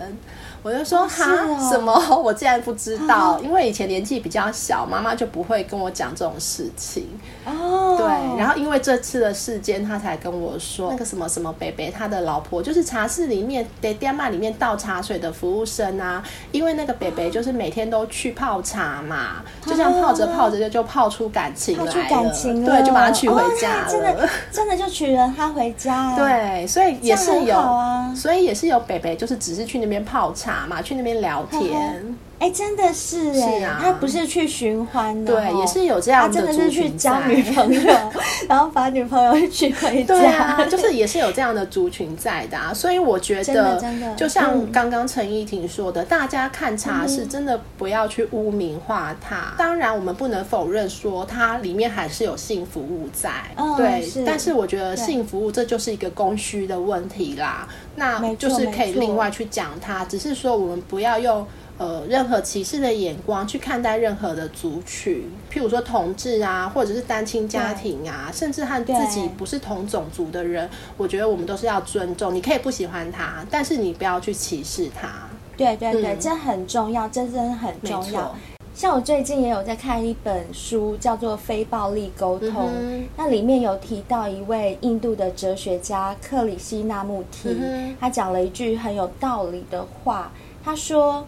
[0.61, 1.93] 我就说哈、哦、什么？
[2.21, 7.07] 我竟然不知道，哦、因为以前年纪比较小，妈妈就不会跟我讲这种事情。
[7.45, 8.07] 哦，对，
[8.39, 16.23] 然后因为这次的事件，他才跟我说那个什么什么北北他的老婆就是茶室里面在店嘛里面倒茶水的服务生啊。
[16.51, 23.83] 因为那个北北就是每天都去泡茶嘛，哦、就这样泡着泡着就就泡出感情来了，泡出感情了，对，就把他娶回家了。
[23.83, 26.15] 哦、真的真的就娶了他回家。
[26.17, 30.55] 对，所以也是有，啊、所以也是有北北，就是只是去那边泡茶。
[30.65, 32.14] 嘛，去那边聊天。
[32.37, 37.93] 哎，真的是哎，他不是去寻欢的，对，也是有这样的，他真的是去交女朋友，
[38.49, 42.73] 然后把女朋友娶回家，对啊，就是也是有这样的族群在的啊。
[42.73, 49.53] 所以我觉得，真的，就像刚刚陈依婷说的，大家看茶是真的不要去污名化它。
[49.57, 53.31] 当然，我们不能否认说它里面还是有性服务在，
[53.77, 54.25] 对。
[54.25, 60.03] 但是我觉得性服务这就是一个供需的问题啦，那就是可以另外去讲它。
[60.03, 61.47] 只是说我们不要用。
[61.77, 72.33] 呃任何歧视的眼光去看待任何的族群，譬如说同志啊，或者是单亲家庭啊，甚至和自己不是同种族的人，我觉得我们都是要尊重。
[72.33, 75.09] 你可以不喜欢他，但是你不要去歧视他。
[75.57, 78.35] 对对对，嗯、这很重要，这真的很重要。
[78.73, 90.29] 像我最近也有在看一本书，叫做《非暴力沟通》，嗯，那里面有提到一位印度的哲学家克里希那穆提，嗯，他讲了一句很有道理的话，
[90.61, 91.25] 他说：“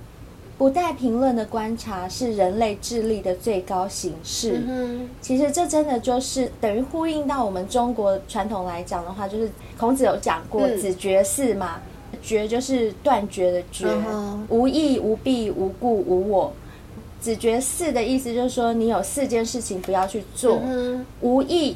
[0.58, 4.64] 不带评论的观察是人类智力的最高形式。
[4.68, 11.80] 嗯”其实这真的就是等于呼应到我们中国传统来讲的话，就是孔子有讲过“子绝四”嘛
[12.24, 16.52] ，“绝”就是断绝的“绝”，嗯，无义、无弊、无故、无我。
[17.20, 21.76] 子绝四的意思就是说，你有四件事情不要去做，嗯、无义、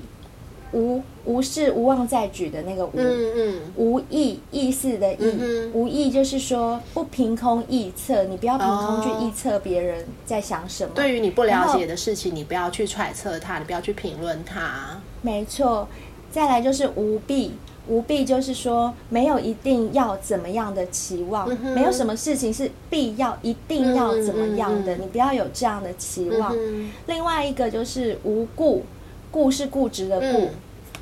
[0.73, 10.91] 无无事无妄再举的那个无，嗯嗯、无意意思的意、嗯，无意就是说不凭空臆测，你不要凭空去臆测别人在想什么。
[10.95, 14.99] 对于你不了解的事情，你不要去揣测它，你不要去评论它。
[15.21, 15.87] 没错，
[16.31, 17.53] 再来就是无必。
[17.87, 26.55] 无必就是说，没有一定要怎么样的期望，嗯，没有什么事情是必要一定要怎么样的，嗯，你不要有这样的期望。
[26.55, 28.83] 嗯，另外一个就是无固，
[29.31, 30.49] 固是固执的固，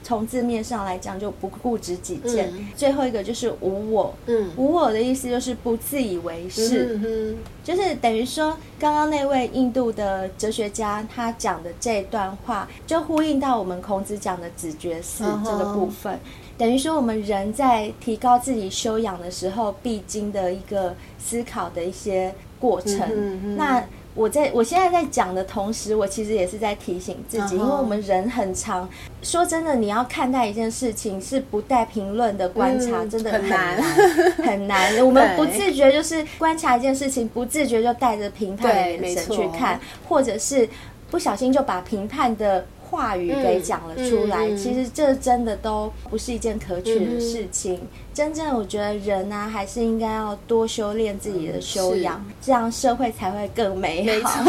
[0.03, 2.67] 从，嗯，字面上来讲就不固执己见，嗯。
[2.75, 16.13] 最后一个就是无我，嗯，无我的意思就是不自以为是，嗯，就是等于说刚刚那位印度的哲学家他讲的这段话，就呼应到我们孔子讲的子觉寺这个部分。
[16.13, 16.19] 嗯
[16.59, 23.55] 等于说，我们人在提高自己修养的时候，必经的一个思考的一些过程。
[23.55, 23.81] 那
[24.15, 28.89] 我在我现在在讲的同时，我其实也是在提醒自己，因为我们人很长
[29.21, 33.81] 说真的，你要看待一件事情是不带评论的观察，真的很难
[34.43, 35.05] 很难。
[35.05, 40.67] 我们 不自觉就是观察一件事情，不自觉就带着评判的眼神去看，或者是
[41.09, 42.65] 不小心就把评判的。
[42.89, 47.75] 话语给讲了出来，嗯嗯，其实这真的都不是一件可取的事情。
[47.75, 47.87] 嗯、
[48.19, 54.43] 真正我觉得人呢、啊，还是应该要多修炼自己的修养，这样社会才会更美好。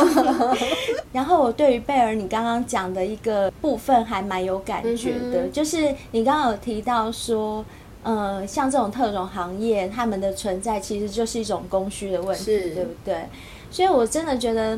[1.14, 7.64] 然后我对于贝尔你刚刚讲的一个部分还蛮有感觉的，嗯、就是你刚刚有提到说，
[8.02, 13.24] 呃，像这种特种行业，他们的存在其实就是一种供需的问题，对不对？
[13.70, 14.76] 所以我真的觉得。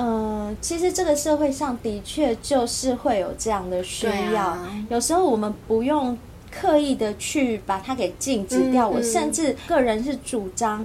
[0.00, 4.40] 嗯，其实这个社会上的确就是会有这样的需要。
[4.40, 6.16] 啊、有时候我们不用
[6.60, 8.88] 刻意的去把它给禁止掉。
[8.88, 10.84] 我甚至个人是主张。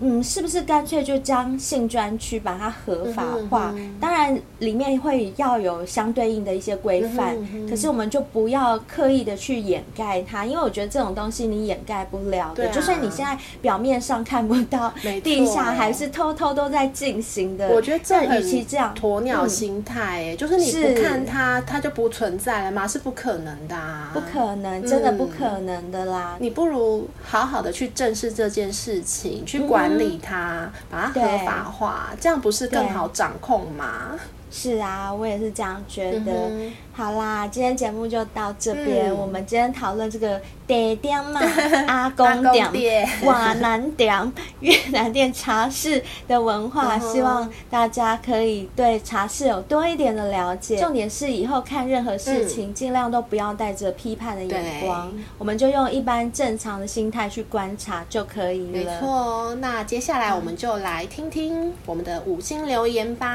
[0.00, 3.70] 嗯，是不是干脆就将性专区把它合法化？
[3.76, 7.70] 嗯嗯、当然，里面会要有相对应的一些规范、嗯嗯。
[7.70, 12.68] 可是，我们就不要刻意的去掩盖它，因为我觉得这种东西你掩盖不了的。
[12.68, 14.92] 就算你现在表面上看不到，
[15.22, 17.68] 地下还是偷偷都在进行的。
[17.68, 22.86] 我觉得这与其这样鸵鸟心态，就是你不看它，它就不存在了吗？
[22.88, 26.36] 是不可能的、啊，不可能，真的不可能的啦。
[26.38, 29.83] 嗯、你不如好好的去正视这件事情，去管。
[29.84, 34.18] 管理它，把它合法化，这样不是更好掌控吗？
[34.56, 36.32] 是啊，我也是这样觉得。
[36.32, 39.10] 嗯、好啦，今天节目就到这边。
[39.10, 41.40] 嗯、我们今天讨论这个爹爹嘛，
[41.88, 50.76] 阿公店、瓦南店、越南店茶室的文化、嗯，希望大家可以对茶室有多一点的了解。
[50.76, 58.72] 重点是以后看任何事情，尽、嗯、量都不要带着批判的眼光，我们就用一般正常的心态去观察就可以了。
[58.72, 63.34] 没错，那接下来我们就来听听我们的五星留言吧。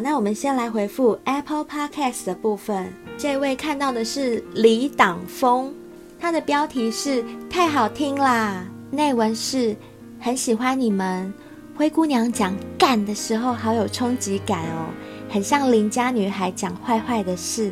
[0.00, 2.92] 那我们先来回复 Apple Podcast 的部分。
[3.18, 5.72] 这位看到的是李党峰，
[6.18, 9.76] 他的标题是太好听啦，内文是
[10.18, 11.32] 很喜欢你们
[11.76, 14.86] 灰姑娘讲干的时候好有冲击感哦，
[15.28, 17.70] 很像邻家女孩讲坏坏的事，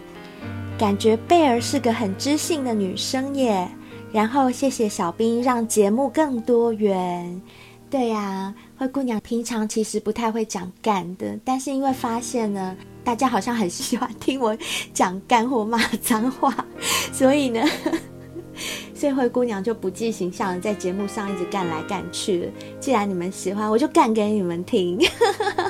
[0.79, 3.69] 感觉贝儿是个很知性的女生耶。
[4.11, 7.43] 然后谢谢小兵让节目更多元。
[7.91, 14.57] 对呀、灰姑娘平常其实不太会讲干的，但是因为发现呢，大家好像很喜欢听我
[14.95, 16.55] 讲干或骂脏话，
[17.13, 17.61] 所以呢，
[18.95, 22.49] 所以灰姑娘就不计形象的在节目上一直干来干去。
[22.79, 24.97] 既然你们喜欢，我就干给你们听。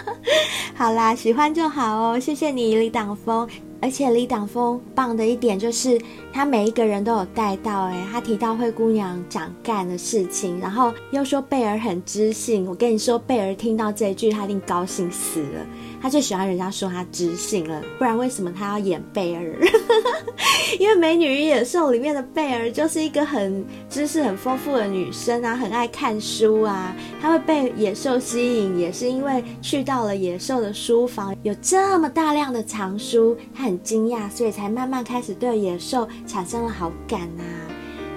[0.76, 3.48] 好啦，喜欢就好哦，谢谢你李挡风。
[3.80, 6.00] 而且李党峰棒的一点就是，
[6.32, 7.84] 他每一个人都有带到。
[7.84, 12.66] 哎，他提到灰姑娘想干的事情，然后又说贝尔很知性。
[12.66, 15.66] 我跟你说，贝尔听到这一句，他一定高兴死了。
[16.00, 19.58] 他最喜欢人家说他知性了，不然为什么他要演贝儿？
[20.78, 26.94] 因为《美女与野兽》里面的贝儿就是一个很知识很丰富的女生啊，很爱看书啊。
[27.20, 37.42] 她会被野兽吸引，也是因为去到了野兽的书房，有这么大量的藏书，她很惊讶，所以才慢慢开始对野兽产生了好感啊。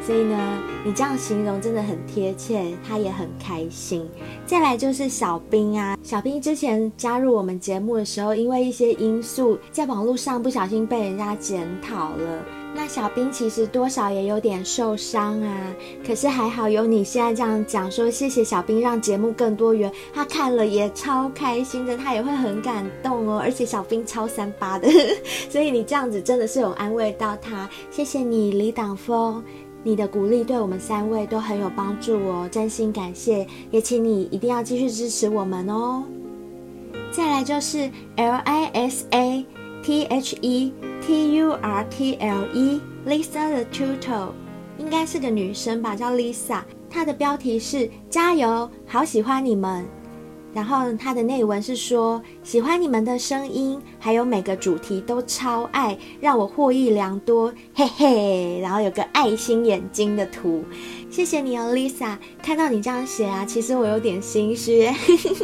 [0.06, 4.08] 所以呢，你这样形容真的很贴切，他也很开心。
[4.46, 12.44] 再来就是小兵啊，小兵之前加入我们节目的时候，因为一些因素，在网络上不小心被人家检讨了。
[12.74, 15.76] 那小兵其实多少也有点受伤啊，
[16.08, 23.42] 可是还好有你现在这样讲说，谢谢小兵让节目更多元，他看了也超开心的，他也会很感动哦。
[23.44, 24.88] 而且小兵超三八的，
[25.52, 29.44] 所以你这样子真的是有安慰到他，谢谢你，李挡风。
[29.84, 36.04] 你的鼓励对我们三位都很有帮助哦，真心感谢，也请你一定要继续支持我们哦。
[37.12, 39.46] 再来就是 L I S A
[39.84, 44.28] T H E T U R T L E Lisa the Tutor，
[44.78, 46.62] 应该是个女生吧，叫 Lisa。
[46.90, 49.86] 她的标题是加油，好喜欢你们。
[50.54, 58.60] 然后它的内文是说，喜欢你们的声音，还有每个主题都超爱，让我获益良多，嘿嘿。
[58.62, 60.64] 然后有个爱心眼睛的图，
[61.10, 62.18] 谢谢你哦，Lisa。
[62.44, 64.90] 看到你这样写啊，其实我有点心虚。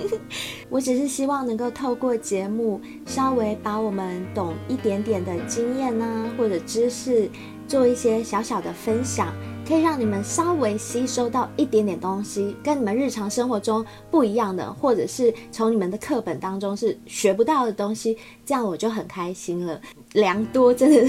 [0.69, 7.29] 我只是希望能够透过节目，稍微把我们懂一点点的经验啊，或者知识，
[7.67, 9.33] 做一些小小的分享。
[9.67, 19.79] 可以让你们稍微吸收到一点点东西，跟你们日常生活中不一样的，或者是从你们的课本当中是学不到的东西，这样我就很开心了。
[20.13, 21.05] 良多真的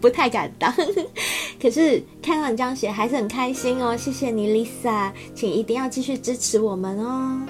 [0.00, 0.74] 不太敢当，
[1.60, 3.94] 可是看到你这样写还是很开心哦。
[3.94, 7.42] 谢谢你，Lisa，请一定要继续支持我们哦。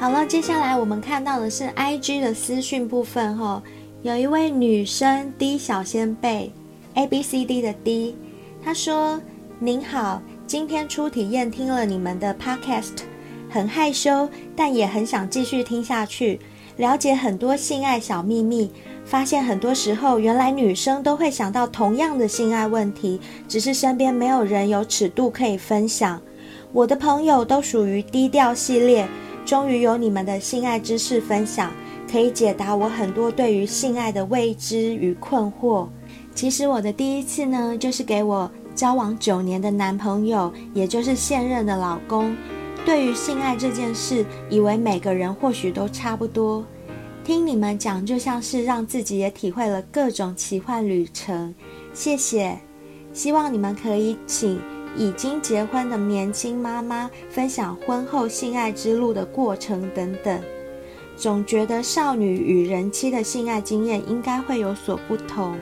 [0.00, 3.62] 好了，接下来我们看到的是 IG 的私讯部分哦，
[4.02, 6.52] 有一位女生 D 小仙贝
[6.94, 8.16] ，A B C D 的 D，
[8.64, 9.20] 她说。
[9.64, 13.04] 您好，今天初体验听了你们的 podcast，
[13.48, 16.40] 很害羞，但也很想继续听下去，
[16.78, 18.72] 了解很多性爱小秘密，
[19.04, 26.20] 发现很多时候原来女生都会想到同样的性爱问题，只是身边没有人有尺度可以分享。
[26.72, 29.06] 我的朋友都属于低调系列，
[29.46, 31.72] 终于有你们的性爱知识分享，
[32.10, 35.86] 可以解答我很多对于性爱的未知与困惑。
[36.34, 38.50] 其实我的第一次呢，就是给我。
[38.74, 42.36] 交往九年的男朋友，也就是现任的老公，
[42.84, 46.64] 对于性爱这件事，以为每个人或许都差不多。
[47.24, 51.54] 听你们讲，就像是让自己也体会了各种奇幻旅程。
[51.94, 52.58] 谢谢，
[53.12, 54.58] 希望你们可以请
[54.96, 60.40] 已经结婚的年轻妈妈分享婚后性爱之路的过程等等。
[61.14, 65.56] 总觉得少女与人妻的性爱经验应该会有所不同。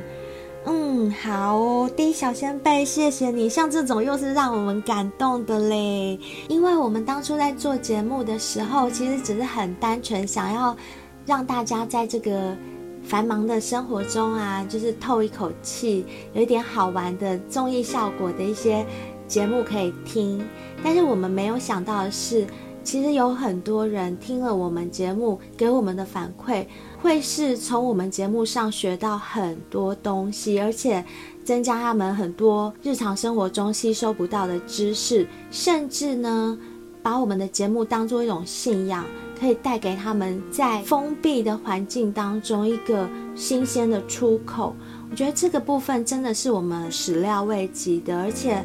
[0.66, 3.48] 嗯，好哦，第一小仙贝，谢谢你。
[3.48, 10.76] 像这种又是让我们感动的嘞，因为我们当初在做节目的时候，其实只是很单纯想要
[11.24, 12.54] 让大家在这个
[13.02, 16.04] 繁忙的生活中啊，就是透一口气，
[16.34, 18.84] 有一点好玩的综艺效果的一些
[19.26, 20.46] 节目可以听。
[20.84, 22.46] 但是我们没有想到的是，
[22.84, 26.66] 其实有很多人听了我们节目给我们的反馈。
[27.03, 31.05] 会是从我们节目上学到很多东西，而且
[31.44, 36.59] 增加他们很多日常生活中吸收不到的知识，甚至呢，
[37.03, 39.05] 把我们的节目当做一种信仰，
[39.38, 44.76] 可以带给他们在封闭的环境当中一个新鲜的出口。
[45.11, 48.62] 我觉得这个部分真的是我们始料未及的，而且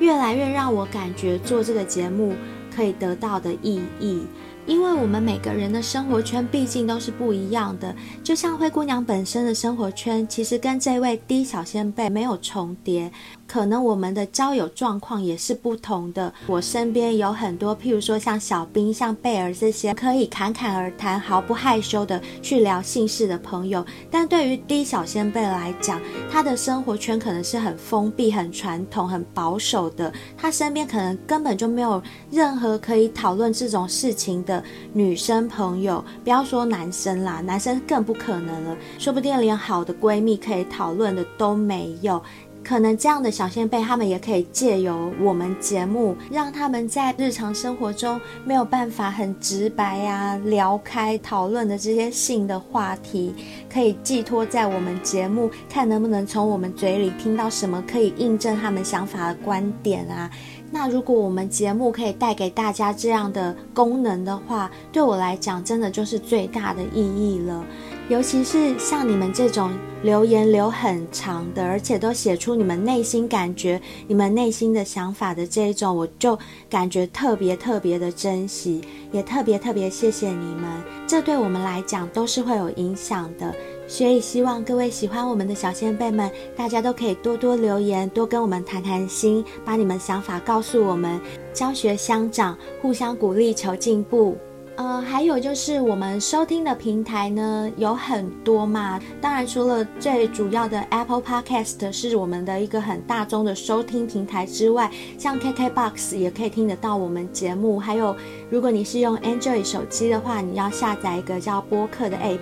[0.00, 2.34] 越来越让我感觉做这个节目
[2.74, 4.22] 可以得到的意义。
[4.66, 13.10] 因为我们每个人的生活圈毕竟都是不一样的，就像灰姑娘本身的生活圈，其实跟这位 D 小仙贝没有重叠。
[13.46, 16.32] 可能我们的交友状况也是不同的。
[16.46, 23.84] 我身边有很多，譬如说像小兵、像贝儿这些，可以侃侃而谈、毫不害羞的去聊性事的朋友。
[24.10, 30.12] 但对于低小仙贝来讲，他的生活圈可能是很封闭、很传统、很保守的。
[30.36, 38.76] 他身边可能根本就没有任何可以讨论这种事情的女生朋友，不要说男生啦，男生更不可能了。
[38.98, 42.20] 说不定连好的闺蜜可以讨论的都没有。
[42.66, 53.32] 可能这样的小仙贝，他们也可以借由我们节目，让他们在日常生活中没有办法很直白呀、聊开讨论的这些性的话题，
[53.72, 60.28] 可以寄托在我们节目，看能不能从我们嘴里听到什么可以印证他们想法的观点啊。
[60.68, 67.64] 那如果我们节目可以带给大家这样的功能的话，对我来讲，真的就是最大的意义了。
[68.08, 76.38] 尤其是像你们这种留言留很长的，而且都写出你们内心感觉、你们内心的想法的这一种，我就
[76.70, 78.80] 感觉特别特别的珍惜，
[79.10, 80.70] 也特别特别谢谢你们。
[81.04, 83.52] 这对我们来讲都是会有影响的，
[83.88, 91.20] 所以希望各位喜欢我们的小仙贝们，大家都可以多多留言，多跟我们谈谈心，把你们想法告诉我们，
[91.52, 94.36] 教学相长，互相鼓励，求进步。
[94.76, 99.00] 呃，还有就是我们收听的平台呢，有很多嘛。
[99.22, 107.78] 当然，除了最主要的 Apple Podcast 是我们的一个很大众的收听平台之外，像 KKBox 也可以听得到我们节目。
[107.78, 108.14] 还有，
[108.50, 112.38] 如果你是用 Android 手机的话，你要下载一个叫播客的 App。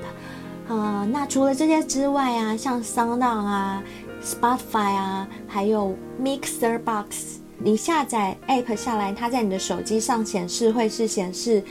[0.67, 3.81] 呃，那除了这些之外啊，像 SoundOn 啊、
[4.25, 11.63] Spotify 啊，还有 Mixer Box，你下载 App 下来，它在你的手机上显示会是显示。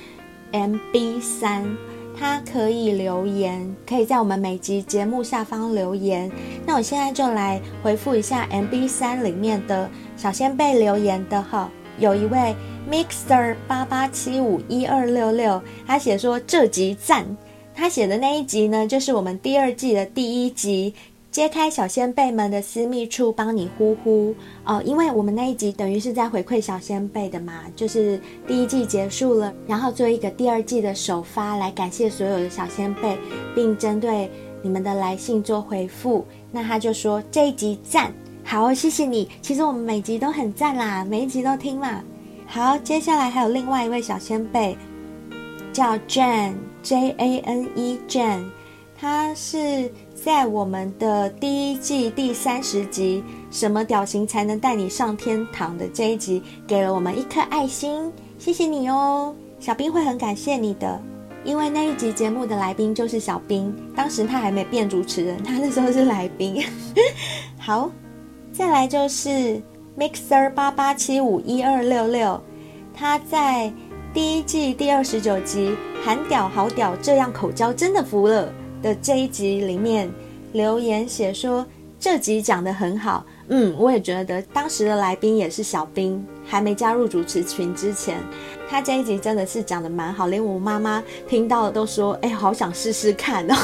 [0.54, 1.66] MB 三，
[2.16, 6.32] 它可以留言，可以在我们每集节目下方留言。
[6.64, 12.56] 那我现在就来回复一下 MB 三里面的小仙贝留言的哈，有一位
[12.88, 17.36] Mixer 八八七五一二六六，他写说这集赞，
[17.74, 20.93] 他写的那一集呢，就是我们第二季的第一集。
[21.34, 24.79] 揭开小先辈们的私密处，帮你呼呼哦！
[24.86, 33.17] 因为我们那一集等于是在回馈小先辈的嘛，就是第一季结束了，然后做一个第二季的首发，来感谢所有的小先辈，
[33.55, 34.29] 并针对
[34.61, 36.23] 你们的来信做回复。
[36.51, 38.13] 那他就说这一集赞，
[38.43, 39.27] 好，谢谢你。
[39.41, 42.03] 其实我们每集都很赞啦，每一集都听嘛。
[42.45, 44.77] 好，接下来还有另外一位小先辈，
[45.73, 46.53] 叫 Jane
[46.84, 48.51] J A N E Jane，
[48.95, 49.91] 他是。
[50.24, 53.21] 在我们的第一季第三十集
[53.53, 58.09] 《什么屌型才能带你上天堂》的这一集，给了我们一颗爱心，
[58.39, 60.97] 谢谢你哦，小兵会很感谢你的，
[61.43, 66.63] 因为那一集节目的来宾就是小兵，当时他还没变主持人，他那时候是来宾。
[67.59, 67.91] 好，
[68.53, 69.61] 再来就是
[69.99, 72.41] Mixer 八八七五一二六六，
[72.93, 73.74] 他在
[74.13, 75.71] 第一季第二十九集
[76.05, 78.47] 《喊屌好屌，这样口交真的服了》
[78.84, 80.07] 的这一集里面
[80.51, 81.65] 留言写说，
[81.99, 88.17] 这集讲得很好，嗯，我也觉得当时的来宾也是小兵，还没加入主持群之前，
[88.69, 93.55] 他这一集真的是讲得蛮好，连我妈妈听到了都说，哎，好想试试看哦，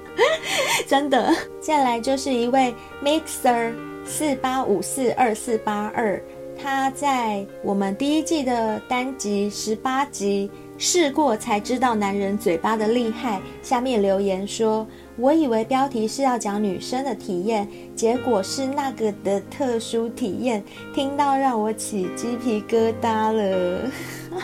[0.88, 1.32] 真的。
[1.60, 2.74] 再来就是一位
[3.04, 3.72] Mixer
[4.06, 6.18] 四八五四二四八二，
[6.58, 10.50] 他在我们第一季的单集十八集。
[10.78, 13.40] 试过才知道男人嘴巴的厉害。
[13.62, 14.86] 下面留言说
[15.18, 20.62] ：“我以为标题是要讲女生的体验，结果是那个的特殊体验，
[20.94, 23.90] 听到让我起鸡皮疙瘩了。”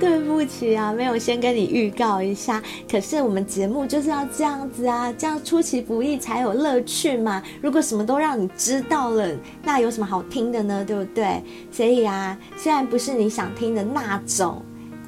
[0.00, 2.62] 对不起啊，没有先跟你预告一下。
[2.90, 7.42] 可是我们节目就是要这样子啊，这样出其不意才有乐趣嘛。
[7.60, 9.28] 如果什么都让你知道了，
[9.62, 10.84] 那有什么好听的呢？
[10.84, 11.42] 对不对？
[11.70, 14.60] 所以啊，虽然不是你想听的那种。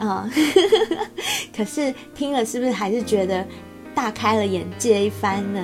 [0.07, 0.31] 啊、
[1.55, 3.47] 可是听了是不是还是觉得
[3.95, 5.63] 大开了眼界一番呢？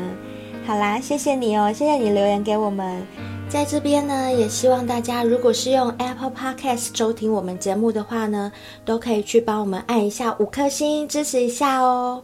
[0.66, 3.02] 好啦，谢谢你哦，谢谢你留言给我们，
[3.48, 8.52] 在这边呢，也希望大家如果是用 Apple Podcast 收听我们节目的话呢，
[8.84, 12.22] 都可以去帮我们按一下五颗星支持一下哦。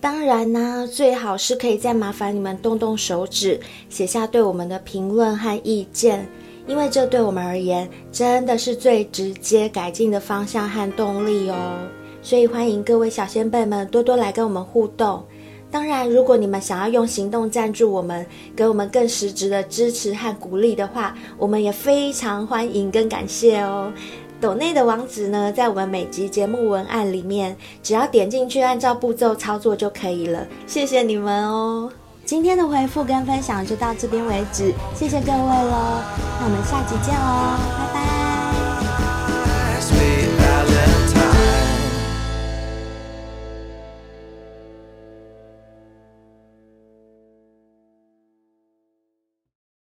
[0.00, 6.26] 当然呢，最好是可以再麻烦你们动动手指，写下对我们的评论和意见。
[6.66, 11.78] 因为这对我们而言真的是最直接改进的方向和动力哦，
[12.22, 15.22] 所以欢迎各位小仙贝们多多来跟我们互动。
[15.70, 23.90] 当然，如果你们想要用行动赞助我们，给我们更实质的支持和鼓励的话，我们也非常欢迎跟感谢哦。
[24.38, 30.46] 抖内的网址呢，在我们每集节目文案里面，只要点进去，按照步骤操作就可以了。
[30.66, 31.90] 谢谢你们哦。
[32.24, 36.02] 今天的回复跟分享就到这边为止，谢谢各位喽，
[36.40, 38.21] 那我们下集见喽。